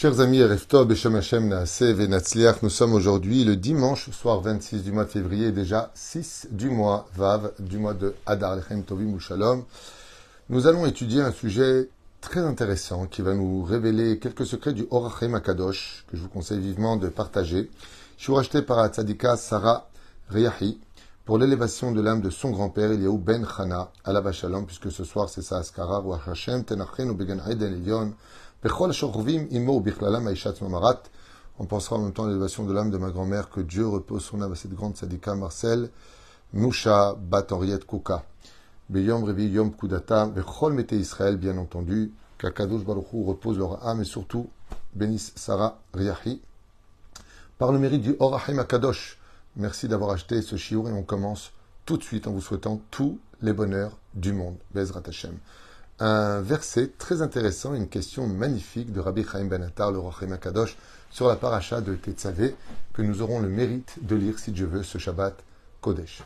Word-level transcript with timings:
Chers 0.00 0.18
amis, 0.20 0.40
nous 2.62 2.70
sommes 2.70 2.94
aujourd'hui 2.94 3.44
le 3.44 3.54
dimanche 3.54 4.08
soir 4.12 4.40
26 4.40 4.82
du 4.82 4.92
mois 4.92 5.04
de 5.04 5.10
février, 5.10 5.52
déjà 5.52 5.90
6 5.92 6.48
du 6.52 6.70
mois 6.70 7.06
Vav, 7.14 7.52
du 7.58 7.76
mois 7.76 7.92
de 7.92 8.14
Adar 8.24 8.56
Lechem 8.56 8.82
Tovim 8.82 9.18
Shalom. 9.18 9.64
Nous 10.48 10.66
allons 10.66 10.86
étudier 10.86 11.20
un 11.20 11.32
sujet 11.32 11.90
très 12.22 12.40
intéressant 12.40 13.04
qui 13.04 13.20
va 13.20 13.34
nous 13.34 13.62
révéler 13.62 14.18
quelques 14.18 14.46
secrets 14.46 14.72
du 14.72 14.86
Orachem 14.90 15.34
Akadosh, 15.34 16.06
que 16.10 16.16
je 16.16 16.22
vous 16.22 16.30
conseille 16.30 16.60
vivement 16.60 16.96
de 16.96 17.08
partager. 17.08 17.68
Je 18.16 18.22
suis 18.22 18.32
racheté 18.32 18.62
par 18.62 18.86
Tzadika 18.88 19.36
Sarah 19.36 19.90
Riyahi 20.30 20.80
pour 21.26 21.36
l'élévation 21.36 21.92
de 21.92 22.00
l'âme 22.00 22.22
de 22.22 22.30
son 22.30 22.52
grand-père, 22.52 22.90
Eliyahu 22.90 23.18
Ben 23.18 23.46
Chana, 23.46 23.90
à 24.06 24.14
la 24.14 24.32
Shalom, 24.32 24.64
puisque 24.64 24.90
ce 24.90 25.04
soir 25.04 25.28
c'est 25.28 25.42
sa 25.42 25.58
Askara, 25.58 26.02
Hashem, 26.26 26.64
Tenachen 26.64 27.10
ou 27.10 27.14
Began 27.14 27.40
Eden 27.50 28.14
On 28.62 28.68
pensera 31.64 31.96
en 31.96 31.98
même 32.00 32.12
temps 32.12 32.24
à 32.24 32.28
l'élévation 32.28 32.66
de 32.66 32.74
l'âme 32.74 32.90
de 32.90 32.98
ma 32.98 33.10
grand-mère, 33.10 33.48
que 33.48 33.60
Dieu 33.62 33.86
repose 33.86 34.22
son 34.22 34.42
âme 34.42 34.52
à 34.52 34.54
cette 34.54 34.74
grande 34.74 34.96
Tzadika 34.96 35.34
Marcel, 35.34 35.88
Musha 36.52 37.14
Bat 37.14 37.46
Henriette 37.52 37.86
Kouka. 37.86 38.24
Beyom 38.90 39.24
Revi 39.24 39.46
Yom 39.46 39.72
Kudata, 39.72 40.26
Bechol 40.26 40.74
Mete 40.74 40.92
Israël, 40.92 41.38
bien 41.38 41.56
entendu, 41.56 42.12
qu'Akadosh 42.36 42.84
Baruchou 42.84 43.24
repose 43.24 43.56
leur 43.56 43.86
âme 43.86 44.02
et 44.02 44.04
surtout 44.04 44.50
bénisse 44.94 45.32
Sarah 45.36 45.78
Riyahi. 45.94 46.42
Par 47.56 47.72
le 47.72 47.78
mérite 47.78 48.02
du 48.02 48.14
Orahim 48.18 48.58
Akadosh, 48.58 49.18
merci 49.56 49.88
d'avoir 49.88 50.10
acheté 50.10 50.42
ce 50.42 50.56
chiour 50.56 50.86
et 50.88 50.92
on 50.92 51.02
commence 51.02 51.52
tout 51.86 51.96
de 51.96 52.02
suite 52.02 52.26
en 52.26 52.32
vous 52.32 52.42
souhaitant 52.42 52.80
tous 52.90 53.18
les 53.40 53.54
bonheurs 53.54 53.96
du 54.12 54.34
monde. 54.34 54.56
Bezrat 54.74 55.02
Hashem. 55.06 55.38
Un 56.02 56.40
verset 56.40 56.92
très 56.96 57.20
intéressant, 57.20 57.74
une 57.74 57.86
question 57.86 58.26
magnifique 58.26 58.90
de 58.90 59.00
Rabbi 59.00 59.22
Chaim 59.22 59.44
Ben 59.44 59.62
Attar, 59.62 59.92
le 59.92 59.98
Orahim 59.98 60.32
Akadosh, 60.32 60.78
sur 61.10 61.28
la 61.28 61.36
paracha 61.36 61.82
de 61.82 61.94
Tetzavé, 61.94 62.56
que 62.94 63.02
nous 63.02 63.20
aurons 63.20 63.38
le 63.38 63.50
mérite 63.50 63.98
de 64.00 64.16
lire, 64.16 64.38
si 64.38 64.50
Dieu 64.50 64.64
veut, 64.64 64.82
ce 64.82 64.96
Shabbat 64.96 65.44
Kodesh. 65.82 66.22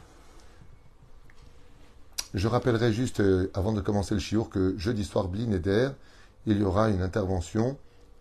Je 2.34 2.46
rappellerai 2.46 2.92
juste, 2.92 3.18
euh, 3.18 3.50
avant 3.52 3.72
de 3.72 3.80
commencer 3.80 4.14
le 4.14 4.20
chiour, 4.20 4.48
que 4.48 4.78
jeudi 4.78 5.04
soir, 5.04 5.26
Blin 5.26 5.46
Neder, 5.46 5.90
il 6.46 6.58
y 6.58 6.62
aura 6.62 6.88
une 6.90 7.02
intervention 7.02 7.76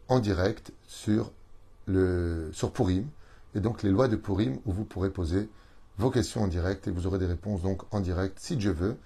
en 0.07 0.19
direct 0.19 0.71
sur, 0.87 1.31
le, 1.85 2.51
Purim, 2.73 3.05
et 3.53 3.59
donc 3.59 3.83
les 3.83 3.91
lois 3.91 4.07
de 4.07 4.15
Purim, 4.15 4.57
où 4.65 4.71
vous 4.71 4.85
pourrez 4.85 5.11
poser 5.11 5.47
vos 5.99 6.09
questions 6.09 6.41
en 6.41 6.47
direct, 6.47 6.87
et 6.87 6.91
vous 6.91 7.05
aurez 7.05 7.19
des 7.19 7.27
réponses 7.27 7.61
donc 7.61 7.83
en 7.93 7.99
direct, 7.99 8.39
si 8.39 8.55
Dieu 8.57 8.71
veut. 8.71 8.97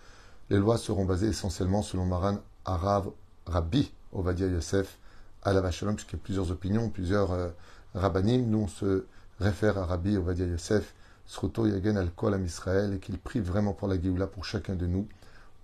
Les 0.50 0.58
lois 0.58 0.78
seront 0.78 1.06
basées 1.06 1.28
essentiellement 1.28 1.82
selon 1.82 2.06
Maran 2.06 2.38
Arav 2.66 3.10
Rabbi 3.46 3.92
Ovadia 4.14 4.48
Yosef 4.48 4.98
à 5.44 5.54
la 5.54 5.62
Vachalom, 5.62 5.96
puisqu'il 5.96 6.16
y 6.16 6.20
a 6.20 6.24
plusieurs 6.24 6.52
opinions, 6.52 6.90
plusieurs 6.90 7.32
euh, 7.32 7.50
rabbanim. 7.94 8.46
Nous, 8.48 8.60
on 8.60 8.68
se 8.68 9.06
réfère 9.40 9.78
à 9.78 9.86
Rabbi 9.86 10.18
Ovadia 10.18 10.46
Yosef, 10.46 10.94
Sroto 11.26 11.68
Yagen 11.68 11.98
al 11.98 12.12
Kol 12.12 12.40
Israël, 12.44 12.94
et 12.94 13.00
qu'il 13.00 13.18
prie 13.18 13.40
vraiment 13.40 13.74
pour 13.74 13.88
la 13.88 14.02
Géoula 14.02 14.28
pour 14.28 14.46
chacun 14.46 14.76
de 14.76 14.86
nous 14.86 15.08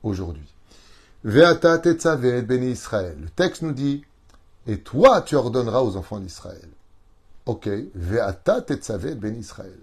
aujourd'hui. 0.03 0.53
Ve'ata 1.23 1.77
tetzavet 1.79 2.41
beni 2.41 2.71
Israël. 2.71 3.17
Le 3.19 3.29
texte 3.29 3.61
nous 3.61 3.71
dit, 3.71 4.03
et 4.67 4.79
toi 4.79 5.21
tu 5.21 5.35
ordonneras 5.35 5.81
aux 5.81 5.95
enfants 5.95 6.19
d'Israël. 6.19 6.69
Ok, 7.45 7.69
Ve'ata 7.95 8.61
tetzavet 8.61 9.15
beni 9.15 9.39
Israël. 9.39 9.79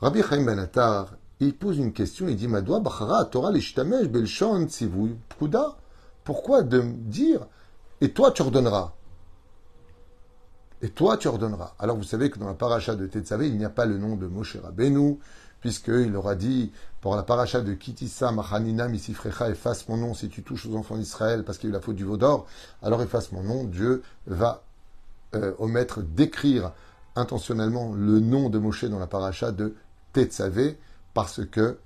Rabbi 0.00 0.22
Chaim 0.22 0.44
Ben 0.44 0.58
Attar, 0.60 1.08
il 1.40 1.56
pose 1.56 1.78
une 1.78 1.92
question, 1.92 2.28
il 2.28 2.36
dit, 2.36 2.48
Madoua 2.48 2.80
bachara 2.80 3.24
Torah 3.26 3.52
l'ishtamesh 3.52 4.08
belshon 4.08 4.66
tzivui 4.66 5.16
pkuda. 5.28 5.76
Pourquoi 6.24 6.62
de 6.62 6.82
dire, 6.82 7.46
et 8.00 8.12
toi 8.12 8.30
tu 8.32 8.42
ordonneras? 8.42 8.92
Et 10.80 10.90
toi, 10.90 11.16
tu 11.16 11.26
ordonneras. 11.26 11.74
Alors, 11.80 11.96
vous 11.96 12.04
savez 12.04 12.30
que 12.30 12.38
dans 12.38 12.46
la 12.46 12.54
paracha 12.54 12.94
de 12.94 13.04
Tetzavé, 13.06 13.48
il 13.48 13.58
n'y 13.58 13.64
a 13.64 13.70
pas 13.70 13.84
le 13.84 13.98
nom 13.98 14.14
de 14.14 14.28
Moshe 14.28 14.56
Rabbeinu, 14.62 15.18
puisqu'il 15.60 16.14
aura 16.14 16.36
dit, 16.36 16.70
pour 17.00 17.16
la 17.16 17.24
paracha 17.24 17.62
de 17.62 17.74
Kitissa, 17.74 18.30
Machanina, 18.30 18.86
Misifrecha, 18.86 19.50
efface 19.50 19.88
mon 19.88 19.96
nom 19.96 20.14
si 20.14 20.28
tu 20.28 20.44
touches 20.44 20.66
aux 20.66 20.76
enfants 20.76 20.96
d'Israël 20.96 21.44
parce 21.44 21.58
qu'il 21.58 21.68
y 21.68 21.72
a 21.72 21.74
eu 21.74 21.74
la 21.74 21.80
faute 21.80 21.96
du 21.96 22.04
veau 22.04 22.16
d'or, 22.16 22.46
alors 22.80 23.02
efface 23.02 23.32
mon 23.32 23.42
nom. 23.42 23.64
Dieu 23.64 24.02
va 24.28 24.62
euh, 25.34 25.52
omettre 25.58 26.00
d'écrire 26.00 26.72
intentionnellement 27.16 27.92
le 27.92 28.20
nom 28.20 28.48
de 28.48 28.58
Moshe 28.58 28.84
dans 28.84 29.00
la 29.00 29.08
paracha 29.08 29.50
de 29.50 29.74
Tetzavé, 30.12 30.78
parce 31.18 31.44
que 31.44 31.78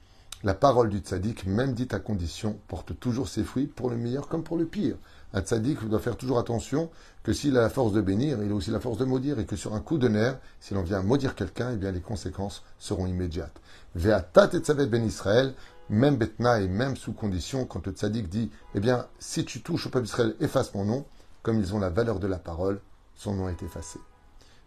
la 0.45 0.53
parole 0.53 0.91
du 0.91 0.99
tzaddik, 0.99 1.47
même 1.47 1.73
dite 1.73 1.95
à 1.95 2.01
condition, 2.01 2.59
porte 2.69 3.01
toujours 3.01 3.31
ses 3.31 3.45
fruits 3.45 3.67
pour 3.67 3.89
le 3.89 3.97
meilleur 3.97 4.29
comme 4.29 4.43
pour 4.43 4.59
le 4.59 4.67
pire. 4.67 4.97
Un 5.33 5.41
tzaddik 5.41 5.89
doit 5.89 6.01
faire 6.01 6.19
toujours 6.19 6.39
attention 6.39 6.91
que 7.23 7.33
s'il 7.33 7.57
a 7.57 7.63
la 7.63 7.71
force 7.71 7.95
de 7.95 8.03
bénir, 8.03 8.43
il 8.43 8.53
a 8.53 8.55
aussi 8.55 8.71
la 8.71 8.79
force 8.79 8.99
de 8.99 9.07
maudire, 9.07 9.39
et 9.39 9.47
que 9.47 9.57
sur 9.57 9.73
un 9.73 9.81
coup 9.81 9.97
de 9.97 10.07
nerf, 10.07 10.39
si 10.61 10.75
l'on 10.75 10.83
vient 10.83 11.01
maudire 11.01 11.35
quelqu'un, 11.35 11.71
eh 11.73 11.77
bien 11.77 11.93
les 11.93 12.03
conséquences 12.03 12.63
seront 12.79 13.07
immédiates. 13.07 13.59
Ve'atat 13.95 14.51
et 14.53 14.59
tzavet 14.59 14.85
ben 14.85 15.03
Israël, 15.03 15.55
même 15.89 16.17
betna 16.17 16.61
et 16.61 16.69
même 16.69 16.99
sous 16.99 17.15
condition, 17.15 17.65
quand 17.65 17.87
le 17.87 17.93
tzaddik 17.93 18.29
dit, 18.29 18.51
eh 18.75 18.81
bien, 18.81 19.07
si 19.19 19.47
tu 19.47 19.63
touches 19.63 19.87
au 19.87 19.89
peuple 19.89 20.05
d'Israël, 20.05 20.37
efface 20.41 20.75
mon 20.75 20.85
nom, 20.85 21.07
comme 21.43 21.59
ils 21.59 21.75
ont 21.75 21.79
la 21.79 21.89
valeur 21.89 22.21
de 22.21 22.27
la 22.27 22.39
parole, 22.39 22.83
son 23.15 23.33
nom 23.33 23.49
est 23.49 23.63
effacé. 23.63 23.99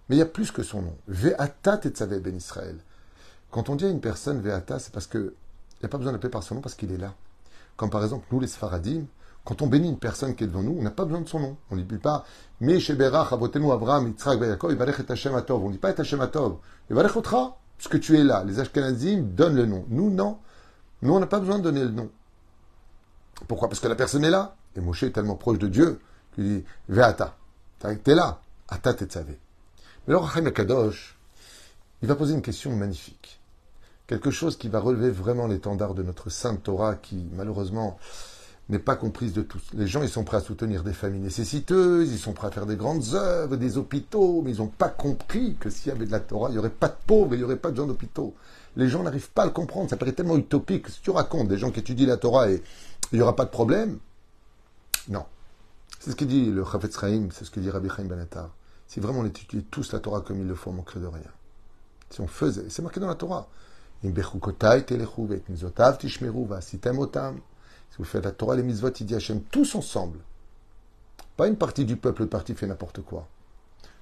Mais 0.09 0.15
il 0.15 0.19
y 0.19 0.23
a 0.23 0.25
plus 0.25 0.49
que 0.49 0.63
son 0.63 0.81
nom. 0.81 0.97
Ve'atat 1.07 1.81
et 1.83 1.89
tzavet 1.89 2.19
ben 2.19 2.35
Israël. 2.35 2.79
Quand 3.51 3.69
on 3.69 3.75
dit 3.75 3.85
à 3.85 3.89
une 3.89 4.01
personne 4.01 4.41
Ve'ata, 4.41 4.79
c'est 4.79 4.93
parce 4.93 5.07
que 5.07 5.33
il 5.75 5.83
n'y 5.83 5.85
a 5.85 5.89
pas 5.89 5.97
besoin 5.97 6.13
d'appeler 6.13 6.31
par 6.31 6.43
son 6.43 6.55
nom 6.55 6.61
parce 6.61 6.75
qu'il 6.75 6.91
est 6.91 6.97
là. 6.97 7.13
Comme 7.77 7.89
par 7.89 8.03
exemple, 8.03 8.25
nous 8.31 8.39
les 8.39 8.47
Sfaradim, 8.47 9.05
quand 9.45 9.61
on 9.61 9.67
bénit 9.67 9.89
une 9.89 9.99
personne 9.99 10.35
qui 10.35 10.43
est 10.43 10.47
devant 10.47 10.63
nous, 10.63 10.75
on 10.77 10.81
n'a 10.81 10.91
pas 10.91 11.05
besoin 11.05 11.21
de 11.21 11.29
son 11.29 11.39
nom. 11.39 11.57
On 11.69 11.75
ne 11.75 11.83
dit 11.83 11.97
pas 11.97 12.25
Mais 12.59 12.79
Sheberach, 12.79 13.31
Avotenu, 13.31 13.71
Abraham, 13.71 14.07
Yitzhak, 14.07 14.39
Yaakov, 14.39 14.71
Ivarech 14.71 14.99
et 14.99 15.11
Hashem 15.11 15.35
Atov. 15.35 15.63
On 15.63 15.67
ne 15.67 15.73
dit 15.73 15.77
pas 15.77 15.91
et 15.91 15.99
Hashem 15.99 16.19
Atov. 16.19 16.57
Ivarech 16.89 17.15
Otra, 17.15 17.57
puisque 17.77 17.99
tu 17.99 18.17
es 18.17 18.23
là. 18.23 18.43
Les 18.43 18.59
Ashkenazim 18.59 19.21
donnent 19.35 19.55
le 19.55 19.67
nom. 19.67 19.85
Nous, 19.89 20.09
non. 20.09 20.39
Nous, 21.03 21.13
on 21.13 21.19
n'a 21.19 21.27
pas 21.27 21.39
besoin 21.39 21.59
de 21.59 21.63
donner 21.63 21.83
le 21.83 21.91
nom. 21.91 22.09
Pourquoi? 23.47 23.67
Parce 23.69 23.79
que 23.79 23.87
la 23.87 23.95
personne 23.95 24.23
est 24.23 24.31
là. 24.31 24.55
Et 24.75 24.81
Moshe 24.81 25.03
est 25.03 25.11
tellement 25.11 25.35
proche 25.35 25.59
de 25.59 25.67
Dieu 25.67 25.99
qu'il 26.33 26.43
dit 26.45 26.63
Ve'ata. 26.89 27.37
T'es 28.03 28.15
là. 28.15 28.41
Ata 28.67 28.95
tetzavé. 28.95 29.37
Mais 30.07 30.15
alors, 30.15 30.31
Chaim 30.31 30.49
Kadosh, 30.49 31.17
il 32.05 32.07
va 32.07 32.15
poser 32.15 32.35
une 32.35 32.43
question 32.43 32.75
magnifique. 32.75 33.39
Quelque 34.05 34.29
chose 34.29 34.57
qui 34.57 34.69
va 34.69 34.79
relever 34.79 35.09
vraiment 35.09 35.47
l'étendard 35.47 35.95
de 35.95 36.03
notre 36.03 36.29
Sainte 36.29 36.61
Torah 36.61 36.93
qui, 36.93 37.25
malheureusement, 37.33 37.97
n'est 38.69 38.77
pas 38.77 38.95
comprise 38.95 39.33
de 39.33 39.41
tous. 39.41 39.63
Les 39.73 39.87
gens, 39.87 40.03
ils 40.03 40.09
sont 40.09 40.23
prêts 40.23 40.37
à 40.37 40.41
soutenir 40.41 40.83
des 40.83 40.93
familles 40.93 41.21
nécessiteuses, 41.21 42.11
ils 42.11 42.19
sont 42.19 42.33
prêts 42.33 42.45
à 42.45 42.51
faire 42.51 42.67
des 42.67 42.75
grandes 42.75 43.15
œuvres, 43.15 43.55
des 43.55 43.79
hôpitaux, 43.79 44.43
mais 44.43 44.51
ils 44.51 44.59
n'ont 44.59 44.67
pas 44.67 44.89
compris 44.89 45.55
que 45.59 45.71
s'il 45.71 45.87
y 45.87 45.95
avait 45.95 46.05
de 46.05 46.11
la 46.11 46.19
Torah, 46.19 46.49
il 46.49 46.51
n'y 46.51 46.59
aurait 46.59 46.69
pas 46.69 46.89
de 46.89 46.95
pauvres, 47.07 47.33
il 47.33 47.39
n'y 47.39 47.43
aurait 47.43 47.55
pas 47.55 47.71
de 47.71 47.77
gens 47.77 47.87
d'hôpitaux. 47.87 48.35
Les 48.75 48.87
gens 48.87 49.01
n'arrivent 49.01 49.31
pas 49.31 49.41
à 49.41 49.45
le 49.47 49.51
comprendre, 49.51 49.89
ça 49.89 49.97
paraît 49.97 50.11
tellement 50.11 50.37
utopique. 50.37 50.89
Si 50.89 51.01
tu 51.01 51.09
racontes 51.09 51.47
des 51.47 51.57
gens 51.57 51.71
qui 51.71 51.79
étudient 51.79 52.05
la 52.05 52.17
Torah 52.17 52.51
et 52.51 52.61
il 53.13 53.15
n'y 53.15 53.23
aura 53.23 53.35
pas 53.35 53.45
de 53.45 53.49
problème, 53.49 53.97
non. 55.07 55.25
C'est 55.99 56.11
ce 56.11 56.15
que 56.15 56.25
dit 56.25 56.51
le 56.51 56.63
Chafetz 56.63 56.99
Chaim, 56.99 57.29
c'est 57.31 57.45
ce 57.45 57.49
que 57.49 57.59
dit 57.59 57.71
Rabbi 57.71 57.89
Chaim 57.89 58.05
Benatar. 58.05 58.51
Si 58.85 58.99
vraiment 58.99 59.21
on 59.21 59.25
étudiait 59.25 59.63
tous 59.71 59.91
la 59.91 59.97
Torah 59.97 60.21
comme 60.21 60.39
il 60.39 60.47
le 60.47 60.53
faut, 60.53 60.69
on 60.69 60.73
manquerait 60.73 60.99
de 60.99 61.07
rien. 61.07 61.23
Si 62.09 62.21
on 62.21 62.27
faisait, 62.27 62.69
c'est 62.69 62.81
marqué 62.81 62.99
dans 62.99 63.07
la 63.07 63.15
Torah. 63.15 63.47
Si 64.01 64.09
vous 67.97 68.03
faites 68.03 68.25
la 68.25 68.31
Torah, 68.31 68.55
les 68.55 68.63
mitzvot, 68.63 68.89
il 68.89 69.05
dit 69.05 69.15
Hachem, 69.15 69.41
tous 69.41 69.75
ensemble. 69.75 70.19
Pas 71.37 71.47
une 71.47 71.57
partie 71.57 71.85
du 71.85 71.97
peuple, 71.97 72.23
une 72.23 72.29
partie 72.29 72.53
fait 72.53 72.67
n'importe 72.67 73.01
quoi. 73.01 73.27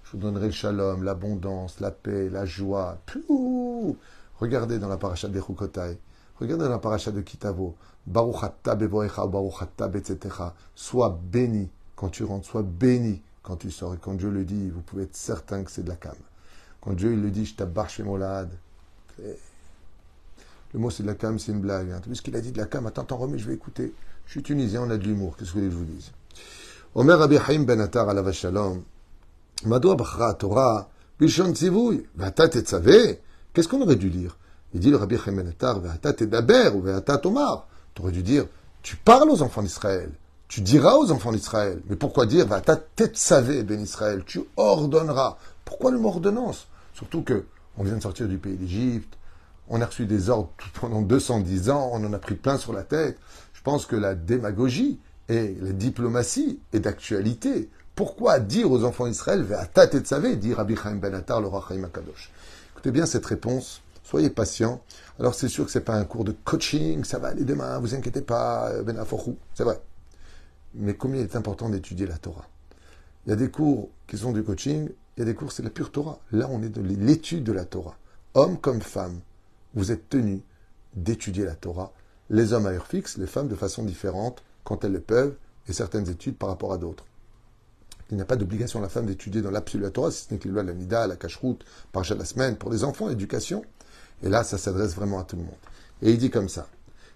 Je 0.04 0.12
vous 0.12 0.18
donnerai 0.18 0.48
le 0.48 0.52
shalom, 0.52 1.04
l'abondance, 1.04 1.80
la 1.80 1.92
paix, 1.92 2.30
la 2.30 2.46
joie. 2.46 2.98
Pouh 3.06 3.98
Regardez 4.40 4.78
dans 4.78 4.88
la 4.88 4.98
paracha 4.98 5.28
de 5.28 5.34
Bechukotai. 5.34 5.98
Regardez 6.40 6.66
dans 6.66 6.72
la 6.72 6.80
paracha 6.80 7.12
de 7.12 7.22
Kitavo. 7.22 7.76
Baruch 8.06 8.52
bevoecha, 8.78 9.26
baruch 9.26 9.64
etc. 9.96 10.36
Sois 10.76 11.18
béni 11.32 11.70
quand 11.96 12.10
tu 12.10 12.24
rentres, 12.24 12.48
sois 12.48 12.64
béni 12.64 13.22
quand 13.42 13.56
tu 13.56 13.72
sors. 13.72 13.94
Et 13.94 13.98
quand 13.98 14.16
Dieu 14.16 14.30
le 14.30 14.44
dit, 14.44 14.70
vous 14.70 14.82
pouvez 14.82 15.04
être 15.04 15.16
certain 15.16 15.64
que 15.64 15.72
c'est 15.72 15.84
de 15.84 15.90
la 15.90 15.96
cam. 15.96 16.16
Quand 16.84 16.92
Dieu 16.92 17.14
il 17.14 17.22
le 17.22 17.32
dit, 17.32 17.46
je 17.46 17.56
t'abarche 17.56 18.02
molade. 18.02 18.50
Le 19.18 20.80
mot 20.80 20.90
c'est 20.90 21.04
de 21.04 21.08
la 21.08 21.14
cam, 21.14 21.40
c'est 21.40 21.54
une 21.54 21.62
blague. 21.62 21.92
Hein. 21.92 22.02
Vu 22.06 22.16
ce 22.16 22.22
qu'il 22.22 22.36
a 22.36 22.42
dit 22.42 22.52
de 22.52 22.58
la 22.58 22.66
cam 22.66 22.86
Attends, 22.86 23.06
t'en 23.06 23.16
remets, 23.16 23.38
je 23.38 23.48
vais 23.48 23.54
écouter. 23.54 23.94
Je 24.26 24.32
suis 24.32 24.44
tunisien, 24.44 24.82
on 24.82 24.90
a 24.90 24.98
de 24.98 25.04
l'humour. 25.04 25.38
Qu'est-ce 25.38 25.54
que 25.54 25.62
je 25.62 25.76
vous 25.76 25.86
dise? 25.86 26.12
Omer 26.94 27.18
Rabbi 27.18 27.38
Haim 27.38 27.64
Ben 27.64 27.80
Attar 27.80 28.10
à 28.10 28.14
la 28.14 28.22
Vachalom. 28.22 28.84
Madoua 29.66 29.96
Bachra 29.96 30.34
Torah, 30.34 30.90
Bishon 31.20 31.54
Tzivouy, 31.54 32.06
Vata 32.16 32.50
Tetzavé. 32.50 33.22
Qu'est-ce 33.54 33.70
qu'on 33.70 33.82
aurait 33.82 33.96
dû 33.96 34.10
dire 34.10 34.38
Il 34.74 34.82
dit 34.82 34.90
le 34.90 34.98
Rabbi 34.98 35.16
Haim 35.16 35.38
Ben 35.38 35.48
Attar, 35.48 35.80
Vata 35.80 36.12
Tedaber 36.12 36.72
ou 36.76 36.82
Vata 36.82 37.18
Tomar. 37.18 37.66
Tu 37.96 38.02
aurais 38.02 38.12
dû 38.12 38.24
dire, 38.24 38.46
tu 38.82 38.98
parles 38.98 39.30
aux 39.30 39.42
enfants 39.42 39.64
d'Israël. 39.64 40.12
Tu 40.50 40.60
diras 40.60 40.96
aux 40.96 41.12
enfants 41.12 41.32
d'Israël. 41.32 41.82
Mais 41.88 41.96
pourquoi 41.96 42.26
dire 42.26 42.46
Vata 42.46 42.76
Tetzavé 42.76 43.64
Ben 43.64 43.80
Israël? 43.80 44.24
Tu 44.26 44.42
ordonneras. 44.58 45.38
Pourquoi 45.64 45.92
le 45.92 45.98
mot 45.98 46.10
ordonnance? 46.10 46.68
Surtout 46.94 47.22
que 47.22 47.46
on 47.78 47.84
vient 47.84 47.96
de 47.96 48.02
sortir 48.02 48.28
du 48.28 48.38
pays 48.38 48.56
d'Égypte 48.56 49.18
on 49.70 49.82
a 49.82 49.86
reçu 49.86 50.06
des 50.06 50.30
ordres 50.30 50.52
pendant 50.80 51.02
210 51.02 51.70
ans, 51.70 51.90
on 51.94 52.04
en 52.06 52.14
a 52.14 52.20
pris 52.20 52.36
plein 52.36 52.58
sur 52.58 52.74
la 52.74 52.84
tête. 52.84 53.18
Je 53.54 53.62
pense 53.62 53.86
que 53.86 53.96
la 53.96 54.16
démagogie 54.16 55.00
et 55.30 55.56
la 55.62 55.72
diplomatie 55.72 56.60
est 56.74 56.80
d'actualité 56.80 57.70
Pourquoi 57.96 58.40
dire 58.40 58.70
aux 58.72 58.84
enfants 58.84 59.08
d'Israël, 59.08 59.42
Ve'atat 59.42 59.94
et 59.94 60.00
tzavé, 60.00 60.36
dit 60.36 60.54
Rabbi 60.54 60.76
Chaim 60.76 60.96
Ben 60.96 61.14
Attar, 61.14 61.40
le 61.40 61.48
Rachaim 61.48 61.84
Akadosh 61.84 62.32
Écoutez 62.74 62.92
bien 62.92 63.06
cette 63.06 63.26
réponse, 63.26 63.82
soyez 64.04 64.30
patient. 64.30 64.82
Alors 65.20 65.34
c'est 65.34 65.48
sûr 65.48 65.66
que 65.66 65.72
c'est 65.72 65.82
pas 65.82 65.96
un 65.96 66.04
cours 66.04 66.26
de 66.26 66.36
coaching, 66.44 67.06
ça 67.06 67.20
va 67.20 67.30
aller 67.30 67.46
demain, 67.46 67.80
vous 67.80 67.96
inquiétez 67.96 68.22
pas, 68.22 68.70
Ben 68.84 68.98
Afochou, 68.98 69.38
c'est 69.54 69.64
vrai. 69.64 69.80
Mais 70.76 70.96
combien 70.96 71.22
il 71.22 71.24
est 71.24 71.36
important 71.36 71.70
d'étudier 71.70 72.08
la 72.08 72.18
Torah? 72.18 72.48
Il 73.26 73.30
y 73.30 73.34
a 73.34 73.38
des 73.38 73.50
cours 73.50 73.90
qui 74.08 74.18
sont 74.18 74.34
du 74.34 74.44
coaching, 74.44 74.90
il 75.16 75.20
y 75.20 75.24
a 75.24 75.26
des 75.26 75.36
cours, 75.36 75.52
c'est 75.52 75.64
la 75.64 75.70
pure 75.70 75.92
Torah. 75.92 76.20
Là, 76.32 76.48
on 76.50 76.64
est 76.64 76.70
de 76.70 76.82
l'étude 76.82 77.44
de 77.44 77.52
la 77.52 77.66
Torah. 77.66 77.96
Homme 78.34 78.58
comme 78.58 78.82
femme, 78.82 79.20
vous 79.76 79.92
êtes 79.92 80.10
tenus 80.10 80.42
d'étudier 80.96 81.46
la 81.46 81.56
Torah. 81.56 81.92
Les 82.30 82.54
hommes 82.54 82.66
à 82.66 82.72
heure 82.72 82.88
fixe, 82.88 83.18
les 83.18 83.28
femmes 83.28 83.48
de 83.48 83.56
façon 83.56 83.84
différente, 83.84 84.44
quand 84.64 84.84
elles 84.84 84.94
le 84.94 85.02
peuvent, 85.02 85.36
et 85.68 85.74
certaines 85.74 86.10
études 86.10 86.36
par 86.36 86.50
rapport 86.50 86.74
à 86.74 86.78
d'autres. 86.78 87.06
Il 88.10 88.16
n'y 88.16 88.22
a 88.22 88.26
pas 88.26 88.36
d'obligation 88.36 88.80
à 88.80 88.82
la 88.82 88.90
femme 88.90 89.06
d'étudier 89.06 89.42
dans 89.42 89.52
l'absolu 89.52 89.84
la 89.84 89.92
Torah, 89.92 90.12
si 90.12 90.26
ce 90.26 90.34
n'est 90.34 90.40
que 90.40 90.48
les 90.48 90.54
lois 90.54 90.64
de 90.64 90.92
la 90.92 91.08
la 91.08 91.16
cache-route, 91.16 91.64
par 91.92 92.04
la 92.04 92.26
semaine, 92.26 92.58
pour 92.58 92.72
les 92.72 92.84
enfants, 92.84 93.10
éducation. 93.10 93.64
Et 94.24 94.30
là, 94.30 94.44
ça 94.44 94.58
s'adresse 94.58 94.96
vraiment 94.96 95.20
à 95.20 95.24
tout 95.24 95.36
le 95.36 95.44
monde. 95.44 95.54
Et 96.02 96.12
il 96.12 96.18
dit 96.18 96.30
comme 96.30 96.50
ça. 96.50 96.68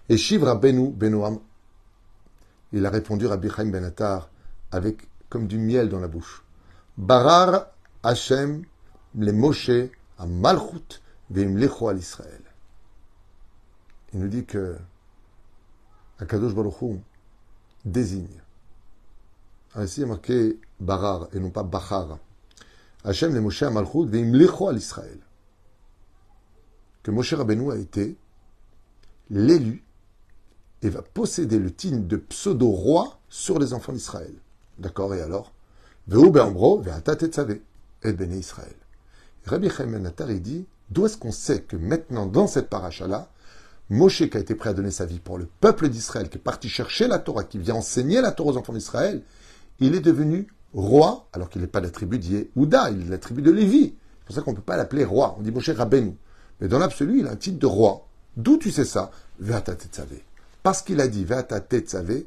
Et 0.08 0.16
Shivra 0.16 0.54
Benu 0.54 0.90
Benoam, 0.90 1.38
il 2.72 2.84
a 2.86 2.90
répondu 2.90 3.28
à 3.28 3.38
Chaim 3.54 3.66
Ben 3.66 3.92
avec 4.70 5.08
comme 5.28 5.46
du 5.46 5.58
miel 5.58 5.88
dans 5.88 6.00
la 6.00 6.08
bouche. 6.08 6.42
Barar 6.96 7.66
Hashem 8.02 8.64
le 9.14 9.32
Moshe 9.32 9.70
à 10.18 10.26
Malchut 10.26 11.00
lecho 11.30 11.88
al 11.88 11.98
Israël. 11.98 12.42
Il 14.12 14.20
nous 14.20 14.28
dit 14.28 14.44
que 14.44 14.76
Akadosh 16.18 16.54
Baruch 16.54 17.00
désigne 17.84 18.42
ainsi, 19.74 20.02
est 20.02 20.06
marqué 20.06 20.58
Barar 20.80 21.28
et 21.32 21.40
non 21.40 21.50
pas 21.50 21.62
Bachar. 21.62 22.18
Hachem 23.04 23.34
le 23.34 23.40
Moshe 23.40 23.62
Amalchut 23.62 24.06
veimlecho 24.06 24.68
à 24.68 24.72
l'Israël. 24.72 25.18
Que 27.02 27.10
Moshe 27.10 27.32
Rabbeinu 27.34 27.70
a 27.70 27.76
été 27.76 28.16
l'élu 29.30 29.84
et 30.82 30.90
va 30.90 31.02
posséder 31.02 31.58
le 31.58 31.72
titre 31.72 31.98
de 31.98 32.16
pseudo-roi 32.16 33.18
sur 33.28 33.58
les 33.58 33.72
enfants 33.72 33.92
d'Israël. 33.92 34.34
D'accord 34.78 35.14
Et 35.14 35.20
alors? 35.22 35.52
Et 38.02 38.12
béni 38.12 38.38
Israël. 38.38 38.74
Rabbi 39.46 39.70
Chaim 39.70 40.02
il 40.28 40.42
dit 40.42 40.66
d'où 40.90 41.06
est-ce 41.06 41.16
qu'on 41.16 41.32
sait 41.32 41.62
que 41.62 41.76
maintenant, 41.76 42.26
dans 42.26 42.46
cette 42.46 42.68
paracha-là, 42.68 43.30
Moshe 43.90 44.28
qui 44.28 44.36
a 44.36 44.40
été 44.40 44.54
prêt 44.54 44.70
à 44.70 44.74
donner 44.74 44.90
sa 44.90 45.06
vie 45.06 45.18
pour 45.18 45.38
le 45.38 45.46
peuple 45.60 45.88
d'Israël, 45.88 46.28
qui 46.28 46.36
est 46.36 46.40
parti 46.40 46.68
chercher 46.68 47.08
la 47.08 47.18
Torah, 47.18 47.44
qui 47.44 47.58
vient 47.58 47.76
enseigner 47.76 48.20
la 48.20 48.32
Torah 48.32 48.50
aux 48.50 48.56
enfants 48.58 48.74
d'Israël, 48.74 49.22
il 49.80 49.94
est 49.94 50.00
devenu 50.00 50.48
roi, 50.74 51.26
alors 51.32 51.48
qu'il 51.48 51.62
n'est 51.62 51.66
pas 51.66 51.80
la 51.80 51.90
tribu 51.90 52.18
d'Yehuda, 52.18 52.90
il 52.90 53.06
est 53.06 53.10
la 53.10 53.18
tribu 53.18 53.40
de 53.40 53.50
Lévi. 53.50 53.94
C'est 54.20 54.26
pour 54.26 54.34
ça 54.34 54.42
qu'on 54.42 54.50
ne 54.50 54.56
peut 54.56 54.62
pas 54.62 54.76
l'appeler 54.76 55.04
roi. 55.04 55.36
On 55.38 55.42
dit 55.42 55.50
Moshe 55.50 55.70
Rabbeinu. 55.70 56.14
Mais 56.60 56.68
dans 56.68 56.78
l'absolu, 56.78 57.20
il 57.20 57.26
a 57.26 57.30
un 57.30 57.36
titre 57.36 57.58
de 57.58 57.66
roi. 57.66 58.06
D'où 58.36 58.58
tu 58.58 58.70
sais 58.70 58.84
ça? 58.84 59.10
Veata 59.38 59.74
Tetzavé. 59.74 60.22
Parce 60.62 60.82
qu'il 60.82 61.00
a 61.00 61.08
dit 61.08 61.24
Veata 61.24 61.60
Tetzavé, 61.60 62.26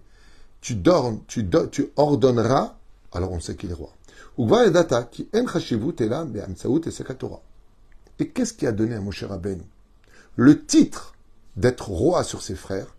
tu, 0.62 0.82
tu, 1.28 1.48
tu 1.72 1.92
ordonneras, 1.96 2.76
alors 3.12 3.32
on 3.32 3.40
sait 3.40 3.56
qu'il 3.56 3.70
est 3.70 3.76
roi. 3.76 3.94
Et 8.18 8.30
qu'est-ce 8.30 8.54
qui 8.54 8.66
a 8.66 8.72
donné 8.72 8.96
à 8.96 9.00
Moshe 9.00 9.24
Rabbeinu 9.24 9.62
le 10.36 10.66
titre 10.66 11.14
d'être 11.58 11.90
roi 11.90 12.24
sur 12.24 12.42
ses 12.42 12.56
frères? 12.56 12.96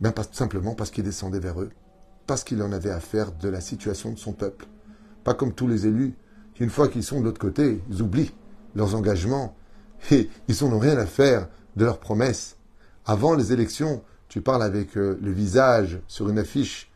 Ben, 0.00 0.12
pas, 0.12 0.22
Simplement 0.30 0.76
parce 0.76 0.92
qu'il 0.92 1.02
descendait 1.02 1.40
vers 1.40 1.60
eux 1.60 1.70
parce 2.28 2.44
qu'il 2.44 2.62
en 2.62 2.70
avait 2.70 2.92
affaire 2.92 3.32
de 3.32 3.48
la 3.48 3.60
situation 3.60 4.12
de 4.12 4.18
son 4.18 4.32
peuple. 4.32 4.68
Pas 5.24 5.34
comme 5.34 5.54
tous 5.54 5.66
les 5.66 5.88
élus, 5.88 6.14
une 6.60 6.70
fois 6.70 6.86
qu'ils 6.86 7.02
sont 7.02 7.18
de 7.18 7.24
l'autre 7.24 7.40
côté, 7.40 7.82
ils 7.90 8.00
oublient 8.00 8.32
leurs 8.76 8.94
engagements 8.94 9.56
et 10.12 10.30
ils 10.46 10.64
n'ont 10.64 10.78
rien 10.78 10.98
à 10.98 11.06
faire 11.06 11.48
de 11.74 11.84
leurs 11.84 11.98
promesses. 11.98 12.54
Avant 13.06 13.34
les 13.34 13.52
élections, 13.52 14.04
tu 14.28 14.40
parles 14.40 14.62
avec 14.62 14.96
euh, 14.96 15.18
le 15.20 15.32
visage 15.32 15.98
sur 16.06 16.28
une 16.28 16.38
affiche 16.38 16.92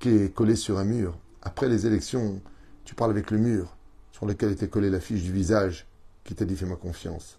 qui 0.00 0.08
est 0.08 0.34
collée 0.34 0.56
sur 0.56 0.78
un 0.78 0.84
mur. 0.84 1.16
Après 1.40 1.68
les 1.68 1.86
élections, 1.86 2.42
tu 2.84 2.94
parles 2.94 3.10
avec 3.10 3.30
le 3.30 3.38
mur 3.38 3.76
sur 4.12 4.26
lequel 4.26 4.52
était 4.52 4.68
collée 4.68 4.90
l'affiche 4.90 5.22
du 5.22 5.32
visage 5.32 5.86
qui 6.22 6.34
t'a 6.34 6.44
dit 6.44 6.56
fais-moi 6.56 6.76
confiance. 6.76 7.38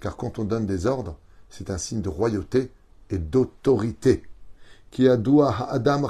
Car 0.00 0.16
quand 0.16 0.38
on 0.38 0.44
donne 0.44 0.66
des 0.66 0.86
ordres, 0.86 1.18
c'est 1.50 1.70
un 1.70 1.78
signe 1.78 2.00
de 2.00 2.08
royauté 2.08 2.70
et 3.10 3.18
d'autorité. 3.18 4.22
Qui 4.90 5.08
a 5.08 5.18
Adam 5.70 6.08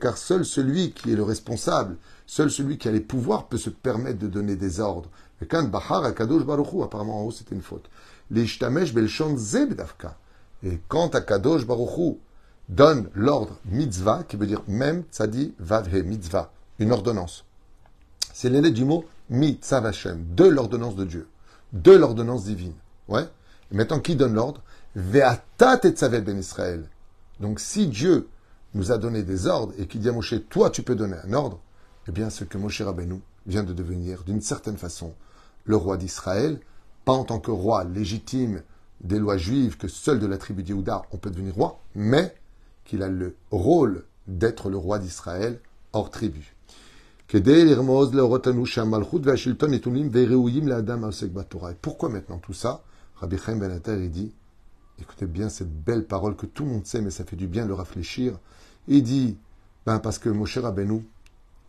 car 0.00 0.16
seul 0.16 0.44
celui 0.44 0.92
qui 0.92 1.12
est 1.12 1.16
le 1.16 1.22
responsable, 1.22 1.96
seul 2.26 2.50
celui 2.50 2.78
qui 2.78 2.88
a 2.88 2.92
les 2.92 3.00
pouvoirs 3.00 3.46
peut 3.46 3.58
se 3.58 3.70
permettre 3.70 4.18
de 4.18 4.26
donner 4.26 4.56
des 4.56 4.80
ordres. 4.80 5.10
Et 5.40 5.46
quand 5.46 5.62
Bahar 5.68 6.04
Akadosh 6.04 6.44
Baruchu, 6.44 6.82
apparemment 6.82 7.20
en 7.20 7.26
haut 7.26 7.30
c'était 7.30 7.54
une 7.54 7.62
faute. 7.62 7.88
Et 10.62 10.80
quand 10.88 11.14
Akadosh 11.14 11.66
Baruchu 11.66 12.18
donne 12.68 13.08
l'ordre 13.14 13.58
mitzvah, 13.66 14.24
qui 14.24 14.36
veut 14.36 14.46
dire 14.46 14.62
même 14.66 15.04
tzadi 15.12 15.54
vavhe 15.58 16.02
mitzvah, 16.02 16.52
une 16.78 16.92
ordonnance. 16.92 17.44
C'est 18.32 18.48
l'élève 18.48 18.72
du 18.72 18.84
mot 18.84 19.04
mitzvah 19.30 19.90
de 19.90 20.44
l'ordonnance 20.44 20.96
de 20.96 21.04
Dieu, 21.04 21.28
de 21.72 21.92
l'ordonnance 21.92 22.44
divine. 22.44 22.74
Ouais. 23.08 23.28
Et 23.72 23.76
maintenant, 23.76 24.00
qui 24.00 24.16
donne 24.16 24.34
l'ordre? 24.34 24.62
Ve'atat 24.96 25.80
et 25.84 26.20
ben 26.20 26.38
Israël. 26.38 26.88
Donc, 27.40 27.60
si 27.60 27.88
Dieu 27.88 28.28
nous 28.74 28.92
a 28.92 28.98
donné 28.98 29.22
des 29.22 29.46
ordres 29.46 29.72
et 29.78 29.86
qu'il 29.86 30.00
dit 30.00 30.08
à 30.08 30.12
Moshe, 30.12 30.34
toi, 30.48 30.70
tu 30.70 30.82
peux 30.82 30.94
donner 30.94 31.16
un 31.24 31.32
ordre, 31.32 31.60
eh 32.08 32.12
bien, 32.12 32.30
ce 32.30 32.44
que 32.44 32.58
Moshe 32.58 32.80
Rabbeinu 32.80 33.20
vient 33.46 33.64
de 33.64 33.72
devenir, 33.72 34.22
d'une 34.24 34.40
certaine 34.40 34.76
façon, 34.76 35.14
le 35.64 35.76
roi 35.76 35.96
d'Israël, 35.96 36.60
pas 37.04 37.12
en 37.12 37.24
tant 37.24 37.40
que 37.40 37.50
roi 37.50 37.84
légitime 37.84 38.62
des 39.00 39.18
lois 39.18 39.36
juives 39.36 39.76
que 39.76 39.88
seul 39.88 40.18
de 40.18 40.26
la 40.26 40.38
tribu 40.38 40.62
d'Yehuda 40.62 41.02
on 41.12 41.18
peut 41.18 41.30
devenir 41.30 41.54
roi, 41.54 41.80
mais 41.94 42.34
qu'il 42.84 43.02
a 43.02 43.08
le 43.08 43.34
rôle 43.50 44.04
d'être 44.26 44.70
le 44.70 44.76
roi 44.76 44.98
d'Israël 44.98 45.60
hors 45.92 46.10
tribu. 46.10 46.54
Et 47.32 47.40
pourquoi 51.82 52.08
maintenant 52.08 52.38
tout 52.38 52.52
ça? 52.52 52.82
Rabbi 53.16 53.38
Chaim 53.38 53.56
Ben 53.56 53.80
il 53.86 54.10
dit, 54.10 54.32
écoutez 55.00 55.26
bien 55.26 55.48
cette 55.48 55.72
belle 55.72 56.04
parole 56.04 56.36
que 56.36 56.46
tout 56.46 56.64
le 56.64 56.70
monde 56.70 56.86
sait, 56.86 57.00
mais 57.00 57.10
ça 57.10 57.24
fait 57.24 57.36
du 57.36 57.46
bien 57.46 57.66
de 57.66 57.72
réfléchir. 57.72 58.38
Il 58.86 59.02
dit, 59.02 59.36
ben 59.86 59.98
parce 59.98 60.18
que 60.18 60.28
Moshe 60.28 60.58
Rabbeinu, 60.58 61.04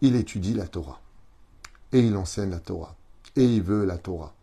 il 0.01 0.15
étudie 0.15 0.53
la 0.53 0.67
Torah. 0.67 0.99
Et 1.93 1.99
il 1.99 2.15
enseigne 2.17 2.51
la 2.51 2.59
Torah. 2.59 2.95
Et 3.35 3.45
il 3.45 3.63
veut 3.63 3.85
la 3.85 3.97
Torah. 3.97 4.33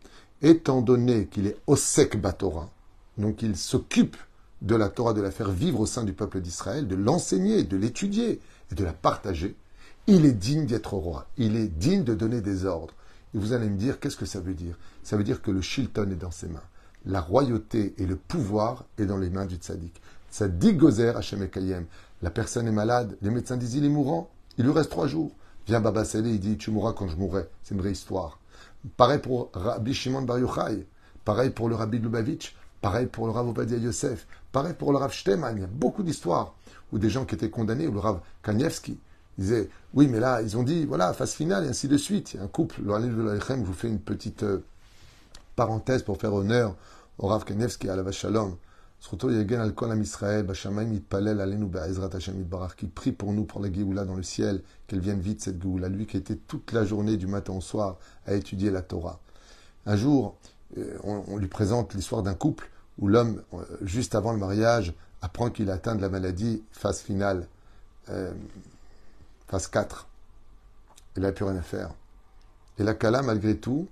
Étant 0.40 0.82
donné 0.82 1.26
qu'il 1.26 1.46
est 1.46 1.56
Osek 1.66 2.20
Batora, 2.20 2.68
donc 3.16 3.42
il 3.42 3.56
s'occupe 3.56 4.16
de 4.62 4.74
la 4.74 4.88
Torah, 4.88 5.12
de 5.12 5.20
la 5.20 5.30
faire 5.30 5.50
vivre 5.50 5.80
au 5.80 5.86
sein 5.86 6.04
du 6.04 6.14
peuple 6.14 6.40
d'Israël, 6.40 6.88
de 6.88 6.96
l'enseigner, 6.96 7.64
de 7.64 7.76
l'étudier 7.76 8.40
et 8.70 8.74
de 8.74 8.84
la 8.84 8.94
partager, 8.94 9.54
il 10.06 10.24
est 10.24 10.32
digne 10.32 10.66
d'être 10.66 10.94
roi. 10.94 11.26
Il 11.36 11.56
est 11.56 11.68
digne 11.68 12.04
de 12.04 12.14
donner 12.14 12.40
des 12.40 12.64
ordres. 12.64 12.94
Et 13.34 13.38
vous 13.38 13.52
allez 13.52 13.68
me 13.68 13.76
dire, 13.76 14.00
qu'est-ce 14.00 14.16
que 14.16 14.26
ça 14.26 14.40
veut 14.40 14.54
dire? 14.54 14.76
Ça 15.02 15.16
veut 15.16 15.24
dire 15.24 15.42
que 15.42 15.50
le 15.50 15.60
Shilton 15.60 16.10
est 16.10 16.16
dans 16.16 16.30
ses 16.30 16.48
mains 16.48 16.62
la 17.06 17.20
royauté 17.20 17.94
et 17.98 18.06
le 18.06 18.16
pouvoir 18.16 18.84
est 18.98 19.06
dans 19.06 19.18
les 19.18 19.30
mains 19.30 19.46
du 19.46 19.56
tzaddik. 19.56 20.00
Tzaddik 20.30 20.76
gozer 20.76 21.16
Hashem 21.16 21.42
Ekayem. 21.42 21.86
La 22.22 22.30
personne 22.30 22.68
est 22.68 22.72
malade, 22.72 23.16
les 23.22 23.30
médecins 23.30 23.56
disent 23.56 23.74
il 23.74 23.84
est 23.84 23.90
mourant, 23.90 24.30
il 24.58 24.64
lui 24.64 24.72
reste 24.72 24.90
trois 24.90 25.08
jours. 25.08 25.32
Viens 25.66 25.80
Baba 25.80 26.04
Saleh, 26.04 26.30
il 26.30 26.40
dit 26.40 26.56
tu 26.56 26.70
mourras 26.70 26.92
quand 26.92 27.08
je 27.08 27.16
mourrai. 27.16 27.48
C'est 27.62 27.74
une 27.74 27.80
vraie 27.80 27.92
histoire. 27.92 28.38
Pareil 28.96 29.18
pour 29.18 29.50
Rabbi 29.52 29.94
Shimon 29.94 30.22
Bar 30.22 30.38
Yochai, 30.38 30.86
pareil 31.24 31.50
pour 31.50 31.68
le 31.68 31.74
Rabbi 31.74 31.98
Lubavitch, 31.98 32.56
pareil 32.82 33.06
pour 33.06 33.26
le 33.26 33.32
Rav 33.32 33.48
Obadia 33.48 33.78
Yosef, 33.78 34.26
pareil 34.52 34.74
pour 34.74 34.92
le 34.92 34.98
Rav 34.98 35.12
Shteman. 35.12 35.56
Il 35.56 35.62
y 35.62 35.64
a 35.64 35.68
beaucoup 35.68 36.02
d'histoires 36.02 36.54
où 36.92 36.98
des 36.98 37.08
gens 37.08 37.24
qui 37.24 37.34
étaient 37.34 37.48
condamnés, 37.48 37.86
ou 37.86 37.92
le 37.92 38.00
Rav 38.00 38.20
Kanievski, 38.42 38.98
disait 39.38 39.70
oui 39.94 40.08
mais 40.08 40.20
là 40.20 40.42
ils 40.42 40.58
ont 40.58 40.62
dit 40.62 40.84
voilà 40.84 41.14
phase 41.14 41.32
finale 41.32 41.64
et 41.64 41.68
ainsi 41.68 41.88
de 41.88 41.96
suite. 41.96 42.36
Un 42.38 42.48
couple, 42.48 42.82
le 42.82 42.92
je 42.92 43.54
vous 43.54 43.72
fais 43.72 43.88
une 43.88 44.00
petite 44.00 44.42
euh, 44.42 44.62
parenthèse 45.56 46.02
pour 46.02 46.18
faire 46.18 46.34
honneur 46.34 46.76
au 47.18 47.28
Rav 47.28 47.44
Kanevski 47.44 47.88
à 47.88 47.96
la 47.96 48.02
Vachalom. 48.02 48.56
Qui 49.00 49.16
prie 52.86 53.12
pour 53.12 53.32
nous, 53.32 53.44
pour 53.44 53.60
la 53.60 53.72
Géoula 53.72 54.04
dans 54.04 54.14
le 54.14 54.22
ciel, 54.22 54.62
qu'elle 54.86 55.00
vienne 55.00 55.18
vite 55.18 55.42
cette 55.42 55.60
Géoula. 55.60 55.88
Lui 55.88 56.06
qui 56.06 56.16
était 56.16 56.36
toute 56.36 56.70
la 56.70 56.84
journée, 56.84 57.16
du 57.16 57.26
matin 57.26 57.52
au 57.52 57.60
soir, 57.60 57.98
à 58.26 58.34
étudier 58.34 58.70
la 58.70 58.80
Torah. 58.80 59.18
Un 59.86 59.96
jour, 59.96 60.36
euh, 60.78 60.96
on, 61.02 61.36
lui 61.36 61.48
présente 61.48 61.94
l'histoire 61.94 62.22
d'un 62.22 62.34
couple 62.34 62.70
où 62.98 63.08
l'homme, 63.08 63.42
euh, 63.54 63.64
juste 63.82 64.14
avant 64.14 64.32
le 64.32 64.38
mariage, 64.38 64.94
apprend 65.20 65.50
qu'il 65.50 65.70
atteint 65.70 65.94
de 65.94 66.02
la 66.02 66.08
maladie, 66.08 66.62
phase 66.72 67.00
finale, 67.00 67.46
euh, 68.08 68.32
phase 69.48 69.68
4. 69.68 70.08
Il 71.16 71.22
n'a 71.22 71.32
plus 71.32 71.44
rien 71.44 71.56
à 71.56 71.62
faire. 71.62 71.90
Et 72.78 72.82
la 72.82 72.94
Kala, 72.94 73.22
malgré 73.22 73.56
tout, 73.56 73.88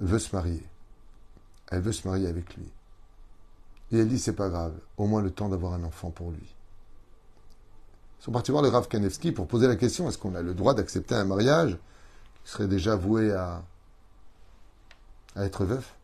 veut 0.00 0.18
se 0.18 0.34
marier 0.34 0.62
elle 1.72 1.80
veut 1.80 1.92
se 1.92 2.06
marier 2.06 2.28
avec 2.28 2.54
lui. 2.54 2.70
Et 3.90 3.98
elle 3.98 4.08
dit, 4.08 4.18
c'est 4.18 4.34
pas 4.34 4.50
grave, 4.50 4.74
au 4.98 5.06
moins 5.06 5.22
le 5.22 5.30
temps 5.30 5.48
d'avoir 5.48 5.72
un 5.72 5.82
enfant 5.84 6.10
pour 6.10 6.30
lui. 6.30 6.54
Ils 8.20 8.24
sont 8.24 8.32
partis 8.32 8.50
voir 8.50 8.62
le 8.62 8.68
Rav 8.68 8.88
Kanevski 8.88 9.32
pour 9.32 9.48
poser 9.48 9.66
la 9.66 9.76
question, 9.76 10.06
est-ce 10.08 10.18
qu'on 10.18 10.34
a 10.34 10.42
le 10.42 10.52
droit 10.52 10.74
d'accepter 10.74 11.14
un 11.14 11.24
mariage 11.24 11.78
qui 12.44 12.50
serait 12.50 12.68
déjà 12.68 12.94
voué 12.94 13.32
à 13.32 13.62
être 15.36 15.64
veuf? 15.64 15.96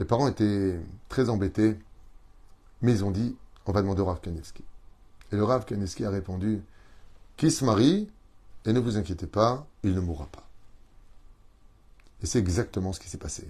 Les 0.00 0.06
parents 0.06 0.28
étaient 0.28 0.80
très 1.10 1.28
embêtés, 1.28 1.78
mais 2.80 2.90
ils 2.90 3.04
ont 3.04 3.10
dit, 3.10 3.36
on 3.66 3.72
va 3.72 3.82
demander 3.82 4.00
au 4.00 4.06
Rav 4.06 4.20
Kanevski. 4.22 4.64
Et 5.30 5.36
le 5.36 5.44
Rav 5.44 5.66
Kanevski 5.66 6.06
a 6.06 6.10
répondu, 6.10 6.62
qui 7.36 7.50
se 7.50 7.66
marie, 7.66 8.08
et 8.64 8.72
ne 8.72 8.80
vous 8.80 8.96
inquiétez 8.96 9.26
pas, 9.26 9.66
il 9.82 9.94
ne 9.94 10.00
mourra 10.00 10.26
pas. 10.32 10.48
Et 12.22 12.26
c'est 12.26 12.38
exactement 12.38 12.94
ce 12.94 13.00
qui 13.00 13.10
s'est 13.10 13.18
passé. 13.18 13.46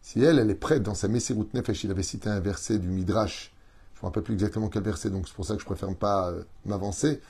Si 0.00 0.24
elle, 0.24 0.38
elle 0.38 0.50
est 0.50 0.54
prête 0.54 0.82
dans 0.82 0.94
sa 0.94 1.08
Messirut 1.08 1.46
Nefesh, 1.52 1.84
il 1.84 1.90
avait 1.90 2.02
cité 2.02 2.30
un 2.30 2.40
verset 2.40 2.78
du 2.78 2.88
Midrash, 2.88 3.52
je 3.92 3.98
ne 3.98 4.02
me 4.02 4.06
rappelle 4.06 4.22
plus 4.22 4.34
exactement 4.34 4.70
quel 4.70 4.82
verset, 4.82 5.10
donc 5.10 5.28
c'est 5.28 5.34
pour 5.34 5.44
ça 5.44 5.56
que 5.56 5.60
je 5.60 5.66
préfère 5.66 5.94
pas 5.94 6.30
euh, 6.30 6.42
m'avancer, 6.64 7.20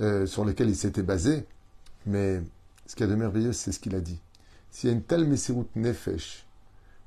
euh, 0.00 0.26
sur 0.26 0.44
lequel 0.44 0.68
il 0.68 0.76
s'était 0.76 1.02
basé, 1.04 1.46
mais 2.06 2.42
ce 2.86 2.96
qui 2.96 3.04
est 3.04 3.08
de 3.08 3.14
merveilleux, 3.14 3.52
c'est 3.52 3.70
ce 3.70 3.78
qu'il 3.78 3.94
a 3.94 4.00
dit. 4.00 4.20
S'il 4.72 4.90
y 4.90 4.92
a 4.92 4.96
une 4.96 5.02
telle 5.02 5.26
Messirut 5.28 5.66
Nefesh 5.76 6.44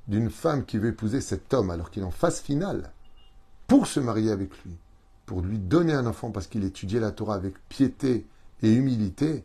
d'une 0.07 0.29
femme 0.29 0.65
qui 0.65 0.77
veut 0.77 0.89
épouser 0.89 1.21
cet 1.21 1.53
homme 1.53 1.69
alors 1.69 1.89
qu'il 1.89 2.03
est 2.03 2.05
en 2.05 2.11
phase 2.11 2.39
finale, 2.41 2.91
pour 3.67 3.87
se 3.87 3.99
marier 3.99 4.31
avec 4.31 4.51
lui, 4.63 4.77
pour 5.25 5.41
lui 5.41 5.57
donner 5.57 5.93
un 5.93 6.05
enfant 6.05 6.31
parce 6.31 6.47
qu'il 6.47 6.63
étudiait 6.63 6.99
la 6.99 7.11
Torah 7.11 7.35
avec 7.35 7.55
piété 7.67 8.25
et 8.61 8.71
humilité, 8.71 9.43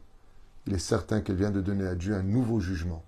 il 0.66 0.74
est 0.74 0.78
certain 0.78 1.20
qu'elle 1.20 1.36
vient 1.36 1.50
de 1.50 1.60
donner 1.60 1.86
à 1.86 1.94
Dieu 1.94 2.14
un 2.14 2.22
nouveau 2.22 2.60
jugement. 2.60 3.02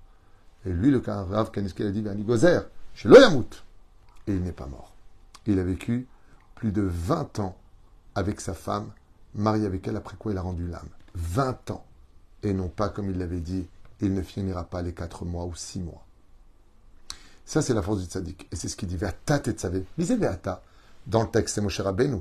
Et 0.64 0.72
lui, 0.72 0.90
le 0.90 1.02
Rav 1.04 1.50
Kaniski, 1.50 1.82
a 1.82 1.90
dit, 1.90 2.02
ben, 2.02 2.20
Gozer, 2.22 2.62
chez 2.94 3.08
Loyamout. 3.08 3.64
Et 4.26 4.34
il 4.34 4.42
n'est 4.42 4.52
pas 4.52 4.66
mort. 4.66 4.94
Il 5.46 5.58
a 5.58 5.64
vécu 5.64 6.06
plus 6.54 6.72
de 6.72 6.82
20 6.82 7.40
ans 7.40 7.56
avec 8.14 8.40
sa 8.40 8.54
femme, 8.54 8.90
marié 9.34 9.66
avec 9.66 9.86
elle, 9.88 9.96
après 9.96 10.16
quoi 10.16 10.32
il 10.32 10.38
a 10.38 10.42
rendu 10.42 10.66
l'âme. 10.66 10.88
20 11.14 11.72
ans. 11.72 11.84
Et 12.42 12.52
non 12.52 12.68
pas, 12.68 12.88
comme 12.88 13.10
il 13.10 13.18
l'avait 13.18 13.40
dit, 13.40 13.66
il 14.00 14.14
ne 14.14 14.22
finira 14.22 14.64
pas 14.64 14.82
les 14.82 14.92
4 14.92 15.24
mois 15.24 15.44
ou 15.44 15.54
6 15.54 15.80
mois. 15.80 16.04
Ça, 17.44 17.62
c'est 17.62 17.74
la 17.74 17.82
force 17.82 18.00
du 18.00 18.06
tzaddik. 18.06 18.48
Et 18.50 18.56
c'est 18.56 18.68
ce 18.68 18.76
qu'il 18.76 18.88
dit, 18.88 18.96
Ve'ata 18.96 19.40
Mais 19.70 19.84
Lisez 19.98 20.16
Ve'ata. 20.16 20.62
Dans 21.06 21.22
le 21.22 21.28
texte, 21.28 21.56
c'est 21.56 21.60
Moshe 21.60 21.80
Rabbeinu. 21.80 22.18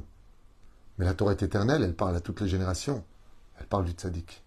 Mais 0.98 1.06
la 1.06 1.14
Torah 1.14 1.32
est 1.32 1.44
éternelle, 1.44 1.84
elle 1.84 1.96
parle 1.96 2.16
à 2.16 2.20
toutes 2.20 2.42
les 2.42 2.48
générations. 2.48 3.04
Elle 3.60 3.68
parle 3.68 3.86
du 3.86 3.92
tzaddik. 3.92 4.44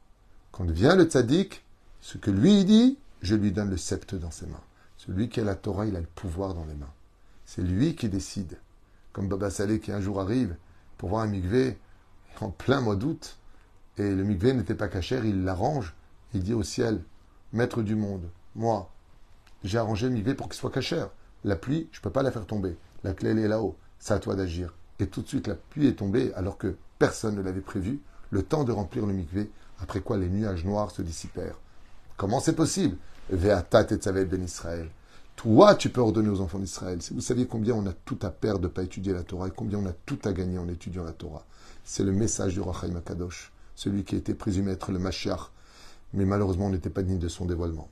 Quand 0.52 0.68
vient 0.70 0.96
le 0.96 1.04
tzaddik, 1.04 1.64
ce 2.00 2.18
que 2.18 2.30
lui 2.30 2.64
dit, 2.64 2.98
je 3.22 3.34
lui 3.34 3.52
donne 3.52 3.70
le 3.70 3.76
sceptre 3.76 4.16
dans 4.16 4.30
ses 4.30 4.46
mains. 4.46 4.60
Celui 4.96 5.28
qui 5.28 5.40
a 5.40 5.44
la 5.44 5.54
Torah, 5.54 5.86
il 5.86 5.96
a 5.96 6.00
le 6.00 6.06
pouvoir 6.06 6.54
dans 6.54 6.64
les 6.64 6.74
mains. 6.74 6.92
C'est 7.44 7.62
lui 7.62 7.94
qui 7.94 8.08
décide. 8.08 8.58
Comme 9.12 9.28
Baba 9.28 9.50
Saleh 9.50 9.80
qui 9.80 9.92
un 9.92 10.00
jour 10.00 10.20
arrive 10.20 10.56
pour 10.98 11.10
voir 11.10 11.22
un 11.22 11.26
migvé 11.26 11.78
en 12.40 12.50
plein 12.50 12.80
mois 12.80 12.96
d'août, 12.96 13.38
et 13.96 14.10
le 14.10 14.24
migvé 14.24 14.52
n'était 14.52 14.74
pas 14.74 14.88
cachère, 14.88 15.24
il 15.24 15.44
l'arrange, 15.44 15.94
il 16.32 16.42
dit 16.42 16.54
au 16.54 16.62
ciel, 16.62 17.00
maître 17.52 17.82
du 17.82 17.94
monde, 17.94 18.28
moi, 18.56 18.90
j'ai 19.64 19.78
arrangé 19.78 20.06
le 20.08 20.12
migvé 20.12 20.34
pour 20.34 20.48
qu'il 20.48 20.58
soit 20.58 20.70
cachère. 20.70 21.08
La 21.42 21.56
pluie, 21.56 21.88
je 21.90 21.98
ne 21.98 22.02
peux 22.02 22.10
pas 22.10 22.22
la 22.22 22.30
faire 22.30 22.46
tomber. 22.46 22.76
La 23.02 23.14
clé, 23.14 23.30
elle 23.30 23.38
est 23.38 23.48
là-haut. 23.48 23.76
C'est 23.98 24.14
à 24.14 24.18
toi 24.18 24.36
d'agir. 24.36 24.74
Et 25.00 25.06
tout 25.06 25.22
de 25.22 25.28
suite, 25.28 25.48
la 25.48 25.54
pluie 25.54 25.88
est 25.88 25.98
tombée 25.98 26.32
alors 26.34 26.58
que 26.58 26.76
personne 26.98 27.34
ne 27.34 27.42
l'avait 27.42 27.60
prévu. 27.60 28.00
Le 28.30 28.42
temps 28.42 28.64
de 28.64 28.72
remplir 28.72 29.06
le 29.06 29.14
migvé, 29.14 29.50
après 29.80 30.00
quoi 30.00 30.18
les 30.18 30.28
nuages 30.28 30.64
noirs 30.64 30.90
se 30.90 31.02
dissipèrent. 31.02 31.58
Comment 32.16 32.40
c'est 32.40 32.54
possible? 32.54 32.96
Ve'atat 33.30 33.86
et 33.90 34.24
ben 34.24 34.42
Israël. 34.42 34.88
Toi, 35.36 35.74
tu 35.74 35.88
peux 35.88 36.00
ordonner 36.00 36.28
aux 36.28 36.40
enfants 36.40 36.58
d'Israël. 36.58 36.98
Vous 37.10 37.20
saviez 37.20 37.46
combien 37.46 37.74
on 37.74 37.86
a 37.86 37.92
tout 37.92 38.18
à 38.22 38.30
perdre 38.30 38.60
de 38.60 38.66
ne 38.66 38.72
pas 38.72 38.82
étudier 38.82 39.12
la 39.12 39.22
Torah 39.22 39.48
et 39.48 39.52
combien 39.54 39.78
on 39.78 39.86
a 39.86 39.92
tout 39.92 40.18
à 40.24 40.32
gagner 40.32 40.58
en 40.58 40.68
étudiant 40.68 41.04
la 41.04 41.12
Torah, 41.12 41.44
c'est 41.84 42.04
le 42.04 42.12
message 42.12 42.54
du 42.54 42.60
Rachaim 42.60 42.94
Akadosh, 42.96 43.52
celui 43.74 44.04
qui 44.04 44.14
était 44.14 44.34
présumé 44.34 44.72
être 44.72 44.92
le 44.92 44.98
Mashiach, 44.98 45.50
mais 46.12 46.24
malheureusement 46.24 46.66
on 46.66 46.70
n'était 46.70 46.90
pas 46.90 47.02
digne 47.02 47.18
de 47.18 47.28
son 47.28 47.46
dévoilement. 47.46 47.88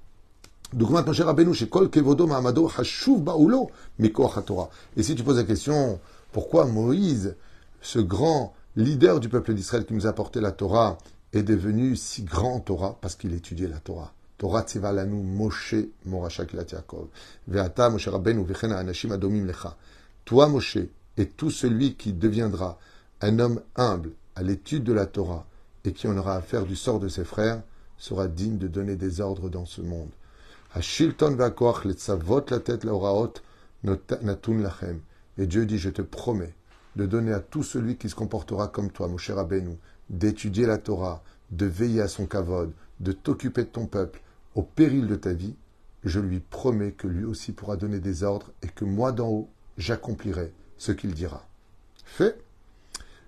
Et 4.97 5.03
si 5.03 5.15
tu 5.15 5.23
poses 5.23 5.37
la 5.37 5.45
question, 5.45 6.01
pourquoi 6.33 6.65
Moïse, 6.65 7.37
ce 7.83 7.99
grand 7.99 8.55
leader 8.77 9.21
du 9.21 9.29
peuple 9.29 9.53
d'Israël 9.53 9.85
qui 9.85 9.93
nous 9.93 10.07
a 10.07 10.11
apporté 10.11 10.41
la 10.41 10.51
Torah, 10.53 10.97
est 11.35 11.43
devenu 11.43 11.95
si 11.95 12.23
grand 12.23 12.61
Torah? 12.61 12.97
Parce 13.03 13.17
qu'il 13.17 13.35
étudiait 13.35 13.69
la 13.69 13.81
Torah. 13.81 14.15
Torah 14.39 14.65
lanu 14.93 15.23
Moshe 15.23 15.75
Morashak 16.07 16.55
Yaakov. 16.55 17.09
Ve'ata 17.49 17.91
Moshe 17.91 18.09
Rabbeinu 18.09 18.43
v'chen 18.45 18.73
anashim 18.73 19.13
adomim 19.13 19.45
lecha. 19.45 19.77
Toi, 20.25 20.49
Moshe, 20.49 20.79
et 21.19 21.27
tout 21.27 21.51
celui 21.51 21.97
qui 21.97 22.15
deviendra 22.15 22.79
un 23.21 23.39
homme 23.39 23.61
humble 23.77 24.13
à 24.35 24.43
l'étude 24.43 24.85
de 24.85 24.95
la 24.95 25.05
Torah 25.05 25.45
et 25.85 25.93
qui 25.93 26.09
en 26.09 26.17
aura 26.17 26.37
à 26.37 26.41
faire 26.41 26.65
du 26.65 26.77
sort 26.77 26.99
de 26.99 27.09
ses 27.09 27.25
frères, 27.25 27.63
sera 27.99 28.27
digne 28.27 28.57
de 28.57 28.69
donner 28.69 28.97
des 28.97 29.21
ordres 29.21 29.51
dans 29.51 29.67
ce 29.67 29.83
monde. 29.83 30.09
Et 30.75 30.81
Dieu 35.47 35.67
dit, 35.67 35.79
je 35.79 35.91
te 35.91 36.03
promets 36.03 36.55
de 36.97 37.07
donner 37.07 37.33
à 37.33 37.41
tout 37.41 37.63
celui 37.63 37.97
qui 37.97 38.09
se 38.09 38.15
comportera 38.15 38.69
comme 38.69 38.91
toi, 38.91 39.09
Moshe 39.09 39.31
Rabbeinu, 39.31 39.77
d'étudier 40.11 40.67
la 40.67 40.79
Torah, 40.79 41.23
de 41.51 41.67
veiller 41.67 42.01
à 42.01 42.09
son 42.09 42.27
kavod, 42.27 42.73
de 43.01 43.13
t'occuper 43.13 43.65
de 43.65 43.69
ton 43.69 43.87
peuple, 43.87 44.21
au 44.55 44.63
péril 44.63 45.07
de 45.07 45.17
ta 45.17 45.33
vie, 45.33 45.55
je 46.05 46.21
lui 46.21 46.41
promets 46.41 46.93
que 46.93 47.07
lui 47.07 47.25
aussi 47.25 47.53
pourra 47.53 47.77
donner 47.77 48.01
des 48.01 48.23
ordres 48.23 48.51
et 48.63 48.69
que 48.69 48.85
moi 48.85 49.13
d'en 49.13 49.29
haut, 49.29 49.51
j'accomplirai 49.79 50.53
ce 50.79 50.93
qu'il 50.93 51.15
dira. 51.15 51.47
Fait. 52.05 52.39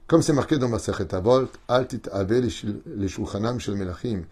Comme 0.07 0.23
c'est 0.23 0.33
marqué 0.35 0.59
dans 0.59 0.69
ma 0.69 0.79
Avot, 1.13 1.49
Altit 1.69 2.03
Ave 2.13 2.41
les 2.87 3.09
Shulchanam 3.09 3.59
shel 3.59 3.77
Melachim, 3.77 4.25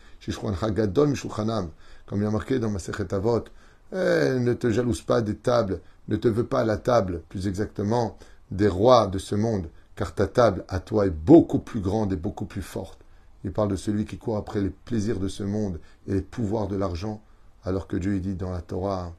Gadol 0.73 1.15
Shulchanam, 1.15 1.71
comme 2.07 2.23
il 2.23 2.27
a 2.27 2.31
marqué 2.31 2.59
dans 2.59 2.71
ma 2.71 2.79
Avot, 3.11 3.45
eh, 3.93 4.39
ne 4.39 4.53
te 4.55 4.71
jalouse 4.71 5.03
pas 5.03 5.21
des 5.21 5.37
tables, 5.37 5.81
ne 6.09 6.17
te 6.17 6.29
veux 6.29 6.47
pas 6.47 6.61
à 6.61 6.65
la 6.65 6.79
table, 6.79 7.23
plus 7.29 7.47
exactement, 7.47 8.17
des 8.51 8.69
rois 8.69 9.07
de 9.07 9.19
ce 9.19 9.35
monde, 9.35 9.69
car 9.97 10.15
ta 10.15 10.27
table 10.27 10.65
à 10.69 10.81
toi 10.81 11.07
est 11.07 11.11
beaucoup 11.11 11.59
plus 11.59 11.81
grande 11.81 12.13
et 12.13 12.17
beaucoup 12.17 12.47
plus 12.47 12.63
forte. 12.63 12.99
Il 13.45 13.53
parle 13.53 13.69
de 13.69 13.77
celui 13.77 14.05
qui 14.05 14.19
court 14.19 14.37
après 14.37 14.61
les 14.61 14.71
plaisirs 14.71 15.19
de 15.19 15.29
ce 15.29 15.43
monde 15.43 15.81
et 16.07 16.15
les 16.15 16.23
pouvoirs 16.23 16.69
de 16.69 16.77
l'argent, 16.77 17.23
alors 17.65 17.87
que 17.87 17.97
Dieu 17.97 18.19
dit 18.21 18.35
dans 18.35 18.51
la 18.51 18.61
Torah, 18.61 19.13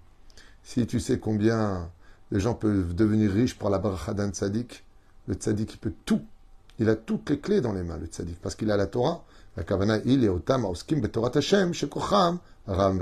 si 0.63 0.87
tu 0.87 0.99
sais 0.99 1.19
combien 1.19 1.89
les 2.31 2.39
gens 2.39 2.53
peuvent 2.53 2.95
devenir 2.95 3.31
riches 3.31 3.57
par 3.57 3.69
la 3.69 3.79
bracha 3.79 4.13
d'un 4.13 4.29
tzaddik, 4.29 4.83
le 5.27 5.35
tzaddik 5.35 5.73
il 5.73 5.77
peut 5.77 5.93
tout. 6.05 6.21
Il 6.79 6.89
a 6.89 6.95
toutes 6.95 7.29
les 7.29 7.39
clés 7.39 7.61
dans 7.61 7.73
les 7.73 7.83
mains, 7.83 7.97
le 7.97 8.07
tzaddik, 8.07 8.39
parce 8.41 8.55
qu'il 8.55 8.71
a 8.71 8.77
la 8.77 8.87
Torah. 8.87 9.23
La 9.56 9.64
kavana, 9.64 9.98
il 10.04 10.24
est 10.24 10.28
otam 10.28 10.64
aoskim 10.64 11.00
betorat 11.00 11.32
Hashem, 11.34 11.74
shekocham, 11.74 12.38
ram 12.66 13.00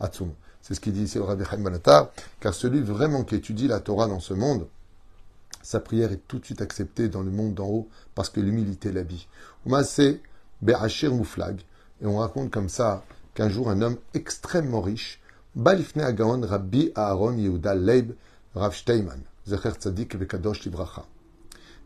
atzum. 0.00 0.32
C'est 0.62 0.74
ce 0.74 0.80
qu'il 0.80 0.92
dit 0.92 1.04
ici 1.04 1.18
le 1.18 1.24
Rabbi 1.24 1.44
Chaim 1.44 1.62
Banatar, 1.62 2.10
car 2.40 2.54
celui 2.54 2.80
vraiment 2.80 3.24
qui 3.24 3.36
étudie 3.36 3.68
la 3.68 3.80
Torah 3.80 4.06
dans 4.06 4.20
ce 4.20 4.34
monde, 4.34 4.66
sa 5.62 5.80
prière 5.80 6.12
est 6.12 6.26
tout 6.26 6.38
de 6.38 6.44
suite 6.44 6.62
acceptée 6.62 7.08
dans 7.08 7.22
le 7.22 7.30
monde 7.30 7.54
d'en 7.54 7.66
haut 7.66 7.88
parce 8.14 8.30
que 8.30 8.40
l'humilité 8.40 8.92
l'habille. 8.92 9.26
c'est 9.84 10.20
Be'achir 10.62 11.14
Mouflag, 11.14 11.60
et 12.02 12.06
on 12.06 12.18
raconte 12.18 12.50
comme 12.50 12.68
ça 12.68 13.04
qu'un 13.34 13.48
jour 13.48 13.70
un 13.70 13.80
homme 13.82 13.96
extrêmement 14.14 14.80
riche, 14.80 15.20
Balifne 15.54 16.00
Agaon 16.00 16.42
Rabbi 16.46 16.92
Aaron 16.94 17.36
Yehuda 17.36 17.74
Leib 17.74 18.12
Rav 18.54 18.74
Steinman, 18.74 19.20
Zecher 19.46 19.72
Tzadik 19.78 20.16
Vekadosh 20.16 20.64
Livracha. 20.64 21.04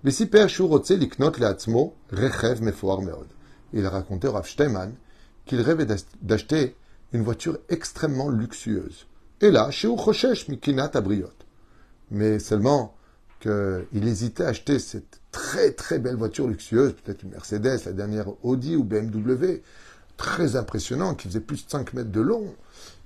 וסיפר 0.04 0.46
שהוא 0.46 0.68
רוצה 0.68 0.96
לקנות 0.96 1.38
לעצמו 1.38 1.92
רכב 2.12 2.64
מפואר 2.64 3.00
מאוד. 3.00 3.26
Il 3.73 3.85
a 3.85 3.89
raconté 3.89 4.27
Rav 4.27 4.47
Steinman 4.47 4.93
qu'il 5.45 5.61
rêvait 5.61 5.87
d'acheter 6.21 6.75
une 7.11 7.23
voiture 7.23 7.57
extrêmement 7.69 8.29
luxueuse. 8.29 9.07
Et 9.41 9.51
là, 9.51 9.71
chez 9.71 9.87
Choshesh 9.87 10.47
Mikinat 10.47 10.91
Abriot. 10.93 11.29
Mais 12.11 12.39
seulement, 12.39 12.95
qu'il 13.39 14.07
hésitait 14.07 14.43
à 14.43 14.49
acheter 14.49 14.79
cette 14.79 15.21
très 15.31 15.71
très 15.71 15.99
belle 15.99 16.15
voiture 16.15 16.47
luxueuse, 16.47 16.93
peut-être 16.93 17.23
une 17.23 17.31
Mercedes, 17.31 17.85
la 17.85 17.93
dernière 17.93 18.27
Audi 18.43 18.75
ou 18.75 18.83
BMW, 18.83 19.61
très 20.17 20.55
impressionnante, 20.55 21.19
qui 21.19 21.27
faisait 21.29 21.39
plus 21.39 21.65
de 21.65 21.69
5 21.69 21.93
mètres 21.93 22.11
de 22.11 22.21
long. 22.21 22.53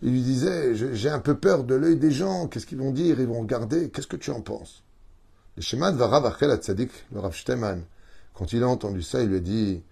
Il 0.01 0.11
lui 0.11 0.21
disait, 0.21 0.73
j'ai 0.75 1.09
un 1.09 1.19
peu 1.19 1.35
peur 1.37 1.63
de 1.63 1.75
l'œil 1.75 1.97
des 1.97 2.11
gens, 2.11 2.47
qu'est-ce 2.47 2.65
qu'ils 2.65 2.79
vont 2.79 2.91
dire, 2.91 3.19
ils 3.19 3.27
vont 3.27 3.41
regarder, 3.41 3.89
qu'est-ce 3.89 4.07
que 4.07 4.17
tu 4.17 4.31
en 4.31 4.41
penses? 4.41 4.83
Le 5.55 5.61
schéma 5.61 5.91
de 5.91 6.01
Rav 6.01 6.25
Achel 6.25 6.55
Tzadik, 6.55 6.91
le 7.13 7.19
Rav 7.19 7.33
Shteman, 7.33 7.83
quand 8.33 8.51
il 8.53 8.63
a 8.63 8.67
entendu 8.67 9.03
ça, 9.03 9.21
il 9.21 9.29
lui 9.29 9.37
a 9.37 9.39
dit, 9.39 9.83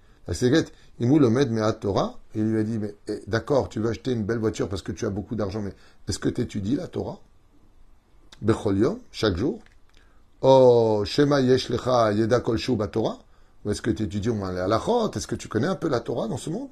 Torah, 1.80 2.20
il 2.36 2.44
lui 2.44 2.60
a 2.60 2.64
dit, 2.64 2.80
mais 2.80 2.96
eh, 3.08 3.22
d'accord, 3.28 3.70
tu 3.70 3.80
veux 3.80 3.90
acheter 3.90 4.12
une 4.12 4.24
belle 4.24 4.38
voiture 4.40 4.70
parce 4.70 4.82
que 4.82 4.92
tu 4.92 5.06
as 5.06 5.10
beaucoup 5.10 5.36
d'argent, 5.36 5.62
mais 5.62 5.74
est-ce 6.08 6.20
que 6.20 6.30
tu 6.30 6.42
étudies 6.42 6.76
la 6.76 6.88
Torah? 6.88 7.20
Becholium, 8.42 9.00
chaque 9.12 9.38
jour. 9.38 9.60
Oh, 10.42 11.04
Shema 11.06 11.42
Yesh 11.42 11.70
Lecha 11.70 12.12
Yeda 12.14 12.40
Kol 12.40 12.60
Torah. 12.92 13.20
Est-ce 13.70 13.82
que 13.82 13.92
tu 13.92 14.04
étudies 14.04 14.30
au 14.30 14.34
moins 14.34 14.52
la 14.52 14.64
halachot? 14.64 15.12
Est-ce 15.12 15.28
que 15.28 15.36
tu 15.36 15.48
connais 15.48 15.68
un 15.68 15.76
peu 15.76 15.88
la 15.88 16.00
Torah 16.00 16.28
dans 16.28 16.38
ce 16.38 16.50
monde? 16.50 16.70